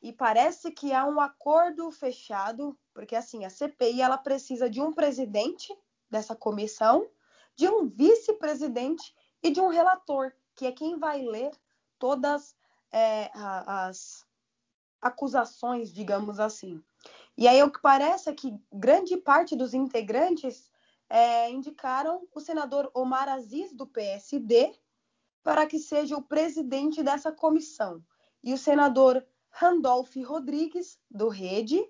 e 0.00 0.10
parece 0.10 0.70
que 0.72 0.92
há 0.92 1.04
um 1.04 1.20
acordo 1.20 1.90
fechado, 1.90 2.76
porque 2.96 3.14
assim, 3.14 3.44
a 3.44 3.50
CPI 3.50 4.00
ela 4.00 4.16
precisa 4.16 4.70
de 4.70 4.80
um 4.80 4.90
presidente 4.90 5.70
dessa 6.10 6.34
comissão, 6.34 7.06
de 7.54 7.68
um 7.68 7.86
vice-presidente 7.86 9.14
e 9.42 9.50
de 9.50 9.60
um 9.60 9.68
relator, 9.68 10.32
que 10.54 10.64
é 10.64 10.72
quem 10.72 10.98
vai 10.98 11.20
ler 11.20 11.50
todas 11.98 12.56
é, 12.90 13.30
as 13.34 14.26
acusações, 14.98 15.92
digamos 15.92 16.40
assim. 16.40 16.82
E 17.36 17.46
aí 17.46 17.62
o 17.62 17.70
que 17.70 17.82
parece 17.82 18.30
é 18.30 18.32
que 18.32 18.58
grande 18.72 19.18
parte 19.18 19.54
dos 19.54 19.74
integrantes 19.74 20.70
é, 21.10 21.50
indicaram 21.50 22.26
o 22.34 22.40
senador 22.40 22.90
Omar 22.94 23.28
Aziz, 23.28 23.74
do 23.74 23.86
PSD, 23.86 24.72
para 25.42 25.66
que 25.66 25.78
seja 25.78 26.16
o 26.16 26.22
presidente 26.22 27.02
dessa 27.02 27.30
comissão, 27.30 28.02
e 28.42 28.54
o 28.54 28.58
senador 28.58 29.22
Randolph 29.50 30.16
Rodrigues, 30.24 30.98
do 31.10 31.28
Rede, 31.28 31.86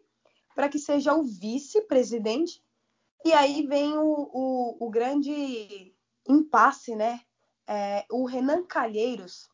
para 0.56 0.68
que 0.68 0.80
seja 0.80 1.14
o 1.14 1.22
vice-presidente. 1.22 2.60
E 3.24 3.32
aí 3.32 3.64
vem 3.64 3.96
o, 3.96 4.30
o, 4.32 4.86
o 4.86 4.90
grande 4.90 5.94
impasse, 6.28 6.96
né? 6.96 7.20
É, 7.68 8.04
o 8.10 8.24
Renan 8.24 8.64
Calheiros, 8.64 9.48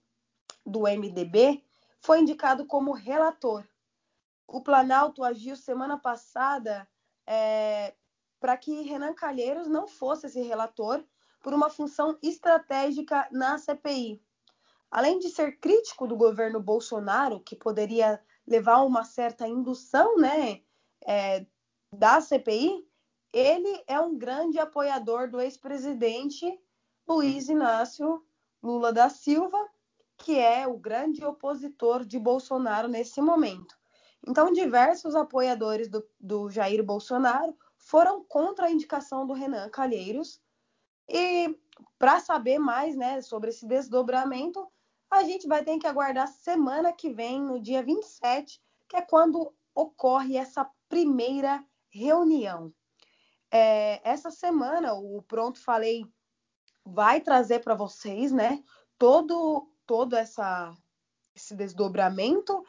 do 0.64 0.84
MDB, 0.84 1.62
foi 2.00 2.20
indicado 2.20 2.64
como 2.64 2.92
relator 2.92 3.66
o 4.52 4.60
Planalto 4.60 5.24
agiu 5.24 5.56
semana 5.56 5.98
passada 5.98 6.86
é, 7.26 7.94
para 8.38 8.54
que 8.56 8.82
Renan 8.82 9.14
Calheiros 9.14 9.66
não 9.66 9.88
fosse 9.88 10.26
esse 10.26 10.42
relator 10.42 11.02
por 11.42 11.54
uma 11.54 11.70
função 11.70 12.18
estratégica 12.22 13.26
na 13.32 13.56
CPI. 13.56 14.22
Além 14.90 15.18
de 15.18 15.30
ser 15.30 15.58
crítico 15.58 16.06
do 16.06 16.16
governo 16.16 16.60
Bolsonaro, 16.60 17.40
que 17.40 17.56
poderia 17.56 18.22
levar 18.46 18.82
uma 18.82 19.04
certa 19.04 19.48
indução 19.48 20.18
né, 20.18 20.60
é, 21.06 21.46
da 21.92 22.20
CPI, 22.20 22.86
ele 23.32 23.82
é 23.86 23.98
um 24.00 24.16
grande 24.16 24.58
apoiador 24.58 25.30
do 25.30 25.40
ex-presidente 25.40 26.58
Luiz 27.08 27.48
Inácio 27.48 28.24
Lula 28.62 28.92
da 28.92 29.08
Silva, 29.08 29.58
que 30.18 30.38
é 30.38 30.66
o 30.66 30.78
grande 30.78 31.24
opositor 31.24 32.04
de 32.04 32.18
Bolsonaro 32.18 32.88
nesse 32.88 33.20
momento. 33.20 33.76
Então, 34.26 34.52
diversos 34.52 35.16
apoiadores 35.16 35.88
do, 35.88 36.06
do 36.20 36.48
Jair 36.48 36.82
Bolsonaro 36.84 37.56
foram 37.76 38.24
contra 38.24 38.66
a 38.66 38.70
indicação 38.70 39.26
do 39.26 39.32
Renan 39.32 39.68
Calheiros. 39.68 40.40
E 41.08 41.58
para 41.98 42.20
saber 42.20 42.58
mais 42.58 42.94
né, 42.96 43.20
sobre 43.20 43.50
esse 43.50 43.66
desdobramento, 43.66 44.70
a 45.10 45.24
gente 45.24 45.48
vai 45.48 45.64
ter 45.64 45.78
que 45.78 45.86
aguardar 45.86 46.28
semana 46.28 46.92
que 46.92 47.10
vem, 47.10 47.40
no 47.40 47.60
dia 47.60 47.82
27, 47.82 48.62
que 48.88 48.96
é 48.96 49.02
quando 49.02 49.52
ocorre 49.74 50.36
essa 50.36 50.70
primeira 50.92 51.64
reunião. 51.88 52.70
É, 53.50 54.07
essa 54.07 54.31
semana, 54.31 54.92
o 54.92 55.22
Pronto 55.22 55.59
Falei 55.59 56.05
vai 56.85 57.18
trazer 57.18 57.61
para 57.61 57.74
vocês, 57.74 58.31
né, 58.31 58.62
todo, 58.98 59.72
todo 59.87 60.14
essa, 60.14 60.76
esse 61.35 61.57
desdobramento. 61.57 62.62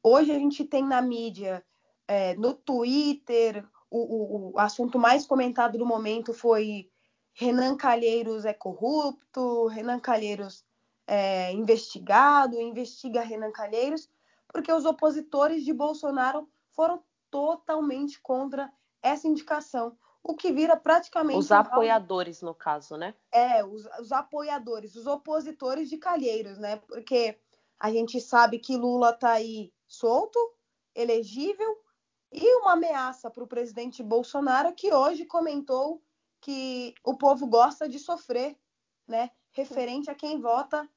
Hoje 0.00 0.30
a 0.30 0.38
gente 0.38 0.64
tem 0.64 0.86
na 0.86 1.02
mídia, 1.02 1.64
é, 2.06 2.36
no 2.36 2.54
Twitter, 2.54 3.66
o, 3.90 3.98
o, 3.98 4.52
o, 4.52 4.58
assunto 4.60 4.96
mais 4.96 5.26
comentado 5.26 5.76
do 5.76 5.84
momento 5.84 6.32
foi 6.32 6.88
Renan 7.32 7.76
Calheiros 7.76 8.44
é 8.44 8.54
corrupto, 8.54 9.66
Renan 9.66 9.98
Calheiros 9.98 10.64
é 11.08 11.50
investigado, 11.52 12.60
investiga 12.60 13.20
Renan 13.20 13.50
Calheiros, 13.50 14.08
porque 14.46 14.72
os 14.72 14.84
opositores 14.84 15.64
de 15.64 15.72
Bolsonaro 15.72 16.48
foram 16.70 17.02
totalmente 17.34 18.20
contra 18.20 18.72
essa 19.02 19.26
indicação 19.26 19.98
o 20.22 20.36
que 20.36 20.52
vira 20.52 20.76
praticamente. 20.76 21.36
Os 21.36 21.50
apoiadores, 21.50 22.40
no 22.40 22.54
caso, 22.54 22.96
né? 22.96 23.12
É, 23.32 23.64
os, 23.64 23.84
os, 24.00 24.12
apoiadores, 24.12 24.94
os 24.94 25.08
opositores 25.08 25.90
de 25.90 25.98
Calheiros, 25.98 26.58
né? 26.58 26.76
Porque 26.76 27.36
a 27.76 27.90
gente 27.90 28.20
sabe 28.20 28.60
que 28.60 28.76
Lula 28.76 29.12
tá 29.12 29.32
aí 29.32 29.72
solto, 29.88 30.38
elegível, 30.94 31.76
e 32.30 32.54
uma 32.60 32.74
ameaça 32.74 33.28
para 33.28 33.42
o 33.42 33.48
presidente 33.48 34.00
Bolsonaro, 34.00 34.72
que 34.72 34.94
hoje 34.94 35.26
comentou 35.26 36.00
que 36.40 36.94
o 37.02 37.18
povo 37.18 37.48
gosta 37.48 37.88
de 37.88 37.98
sofrer, 37.98 38.56
né? 39.08 39.28
Referente 39.50 40.08
a 40.08 40.14
quem 40.14 40.40
vota 40.40 40.88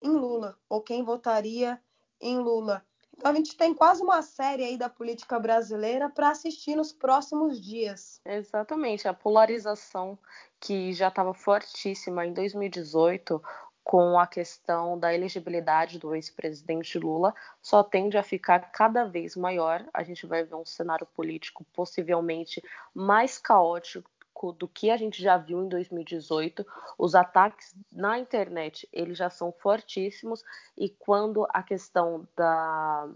em 0.00 0.10
Lula, 0.10 0.58
ou 0.70 0.80
quem 0.80 1.04
votaria 1.04 1.78
em 2.18 2.38
Lula. 2.38 2.82
Então 3.22 3.30
a 3.30 3.36
gente 3.36 3.56
tem 3.56 3.72
quase 3.72 4.02
uma 4.02 4.20
série 4.20 4.64
aí 4.64 4.76
da 4.76 4.88
política 4.88 5.38
brasileira 5.38 6.10
para 6.10 6.30
assistir 6.30 6.74
nos 6.74 6.92
próximos 6.92 7.60
dias. 7.60 8.20
Exatamente, 8.26 9.06
a 9.06 9.14
polarização 9.14 10.18
que 10.58 10.92
já 10.92 11.06
estava 11.06 11.32
fortíssima 11.32 12.26
em 12.26 12.32
2018 12.32 13.40
com 13.84 14.18
a 14.18 14.26
questão 14.26 14.98
da 14.98 15.14
elegibilidade 15.14 16.00
do 16.00 16.16
ex-presidente 16.16 16.98
Lula 16.98 17.32
só 17.60 17.84
tende 17.84 18.18
a 18.18 18.24
ficar 18.24 18.72
cada 18.72 19.04
vez 19.04 19.36
maior. 19.36 19.84
A 19.94 20.02
gente 20.02 20.26
vai 20.26 20.42
ver 20.42 20.56
um 20.56 20.64
cenário 20.64 21.06
político 21.06 21.64
possivelmente 21.72 22.60
mais 22.92 23.38
caótico 23.38 24.10
do 24.58 24.66
que 24.66 24.90
a 24.90 24.96
gente 24.96 25.22
já 25.22 25.36
viu 25.36 25.62
em 25.62 25.68
2018. 25.68 26.66
Os 26.98 27.14
ataques 27.14 27.74
na 27.92 28.18
internet, 28.18 28.88
eles 28.92 29.16
já 29.16 29.30
são 29.30 29.52
fortíssimos 29.52 30.42
e 30.76 30.88
quando 30.88 31.46
a 31.50 31.62
questão 31.62 32.26
da, 32.36 33.08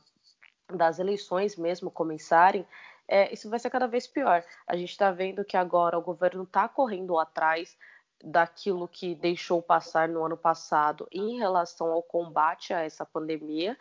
das 0.68 0.98
eleições 0.98 1.56
mesmo 1.56 1.90
começarem, 1.90 2.66
é, 3.08 3.32
isso 3.32 3.48
vai 3.48 3.58
ser 3.58 3.70
cada 3.70 3.86
vez 3.86 4.06
pior. 4.06 4.44
A 4.66 4.76
gente 4.76 4.90
está 4.90 5.10
vendo 5.10 5.44
que 5.44 5.56
agora 5.56 5.98
o 5.98 6.02
governo 6.02 6.42
está 6.42 6.68
correndo 6.68 7.18
atrás 7.18 7.76
daquilo 8.22 8.88
que 8.88 9.14
deixou 9.14 9.62
passar 9.62 10.08
no 10.08 10.24
ano 10.24 10.36
passado 10.36 11.06
em 11.12 11.38
relação 11.38 11.92
ao 11.92 12.02
combate 12.02 12.72
a 12.72 12.80
essa 12.80 13.04
pandemia. 13.04 13.76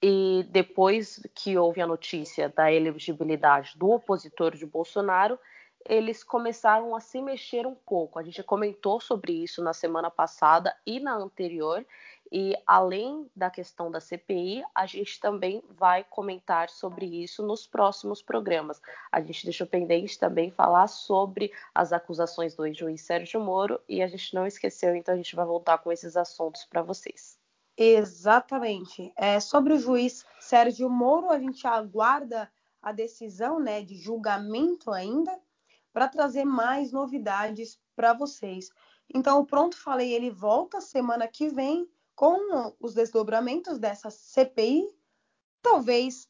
E 0.00 0.46
depois 0.50 1.20
que 1.34 1.58
houve 1.58 1.80
a 1.80 1.86
notícia 1.86 2.48
da 2.48 2.72
elegibilidade 2.72 3.76
do 3.76 3.90
opositor 3.90 4.54
de 4.54 4.64
Bolsonaro, 4.64 5.38
eles 5.88 6.22
começaram 6.22 6.94
a 6.94 7.00
se 7.00 7.20
mexer 7.22 7.66
um 7.66 7.74
pouco. 7.74 8.18
A 8.18 8.22
gente 8.22 8.42
comentou 8.42 9.00
sobre 9.00 9.32
isso 9.32 9.62
na 9.62 9.72
semana 9.72 10.10
passada 10.10 10.76
e 10.86 11.00
na 11.00 11.14
anterior. 11.14 11.84
E 12.30 12.54
além 12.66 13.26
da 13.34 13.48
questão 13.48 13.90
da 13.90 14.00
CPI, 14.00 14.62
a 14.74 14.84
gente 14.84 15.18
também 15.18 15.64
vai 15.70 16.04
comentar 16.04 16.68
sobre 16.68 17.06
isso 17.06 17.42
nos 17.42 17.66
próximos 17.66 18.20
programas. 18.20 18.82
A 19.10 19.18
gente 19.22 19.44
deixou 19.44 19.66
pendente 19.66 20.18
também 20.18 20.50
falar 20.50 20.88
sobre 20.88 21.50
as 21.74 21.90
acusações 21.90 22.54
do 22.54 22.70
juiz 22.72 23.00
Sérgio 23.00 23.40
Moro 23.40 23.80
e 23.88 24.02
a 24.02 24.06
gente 24.06 24.34
não 24.34 24.46
esqueceu, 24.46 24.94
então 24.94 25.14
a 25.14 25.16
gente 25.16 25.34
vai 25.34 25.46
voltar 25.46 25.78
com 25.78 25.90
esses 25.90 26.18
assuntos 26.18 26.66
para 26.66 26.82
vocês. 26.82 27.38
Exatamente. 27.78 29.10
É, 29.16 29.40
sobre 29.40 29.72
o 29.72 29.78
juiz 29.78 30.26
Sérgio 30.38 30.90
Moro, 30.90 31.30
a 31.30 31.38
gente 31.38 31.66
aguarda 31.66 32.52
a 32.82 32.92
decisão 32.92 33.58
né, 33.58 33.80
de 33.80 33.96
julgamento 33.96 34.90
ainda 34.90 35.34
para 35.92 36.08
trazer 36.08 36.44
mais 36.44 36.92
novidades 36.92 37.78
para 37.96 38.12
vocês. 38.12 38.70
Então, 39.12 39.44
pronto, 39.44 39.76
falei, 39.76 40.12
ele 40.12 40.30
volta 40.30 40.80
semana 40.80 41.26
que 41.26 41.48
vem 41.48 41.88
com 42.14 42.74
os 42.80 42.94
desdobramentos 42.94 43.78
dessa 43.78 44.10
CPI. 44.10 44.86
Talvez, 45.62 46.28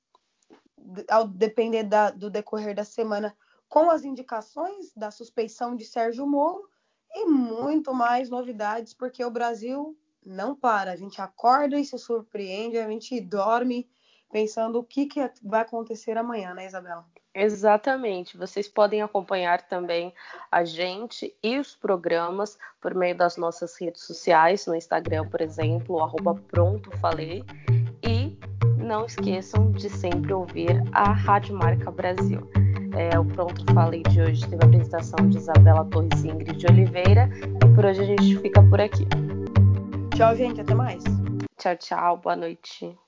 ao 1.10 1.26
depender 1.26 1.82
da, 1.82 2.10
do 2.10 2.30
decorrer 2.30 2.74
da 2.74 2.84
semana, 2.84 3.36
com 3.68 3.90
as 3.90 4.04
indicações 4.04 4.92
da 4.94 5.10
suspeição 5.10 5.76
de 5.76 5.84
Sérgio 5.84 6.26
Moro 6.26 6.68
e 7.10 7.26
muito 7.26 7.92
mais 7.92 8.30
novidades, 8.30 8.94
porque 8.94 9.24
o 9.24 9.30
Brasil 9.30 9.98
não 10.24 10.54
para. 10.54 10.92
A 10.92 10.96
gente 10.96 11.20
acorda 11.20 11.78
e 11.78 11.84
se 11.84 11.98
surpreende, 11.98 12.78
a 12.78 12.88
gente 12.88 13.20
dorme 13.20 13.88
pensando 14.30 14.78
o 14.78 14.84
que, 14.84 15.06
que 15.06 15.20
vai 15.42 15.62
acontecer 15.62 16.16
amanhã, 16.16 16.54
né, 16.54 16.66
Isabela? 16.66 17.04
Exatamente. 17.34 18.36
Vocês 18.36 18.66
podem 18.68 19.02
acompanhar 19.02 19.62
também 19.62 20.12
a 20.50 20.64
gente 20.64 21.34
e 21.42 21.58
os 21.58 21.74
programas 21.74 22.58
por 22.80 22.94
meio 22.94 23.16
das 23.16 23.36
nossas 23.36 23.78
redes 23.80 24.02
sociais, 24.02 24.66
no 24.66 24.74
Instagram, 24.74 25.28
por 25.28 25.40
exemplo, 25.40 26.02
arroba 26.02 26.34
Pronto 26.34 26.90
Falei. 26.98 27.44
E 28.02 28.36
não 28.76 29.04
esqueçam 29.04 29.70
de 29.70 29.88
sempre 29.88 30.32
ouvir 30.32 30.82
a 30.92 31.12
Rádio 31.12 31.54
Marca 31.54 31.90
Brasil. 31.90 32.40
É, 32.96 33.16
o 33.18 33.24
Pronto 33.24 33.64
Falei 33.72 34.02
de 34.02 34.20
hoje 34.20 34.48
teve 34.48 34.64
a 34.64 34.66
apresentação 34.66 35.28
de 35.28 35.36
Isabela 35.36 35.84
Torres 35.84 36.24
e 36.24 36.28
Ingrid 36.28 36.66
Oliveira. 36.68 37.28
E 37.44 37.74
por 37.74 37.84
hoje 37.84 38.00
a 38.02 38.06
gente 38.06 38.38
fica 38.38 38.62
por 38.62 38.80
aqui. 38.80 39.06
Tchau, 40.16 40.34
gente. 40.34 40.60
Até 40.60 40.74
mais. 40.74 41.04
Tchau, 41.56 41.76
tchau. 41.76 42.16
Boa 42.16 42.34
noite. 42.34 42.98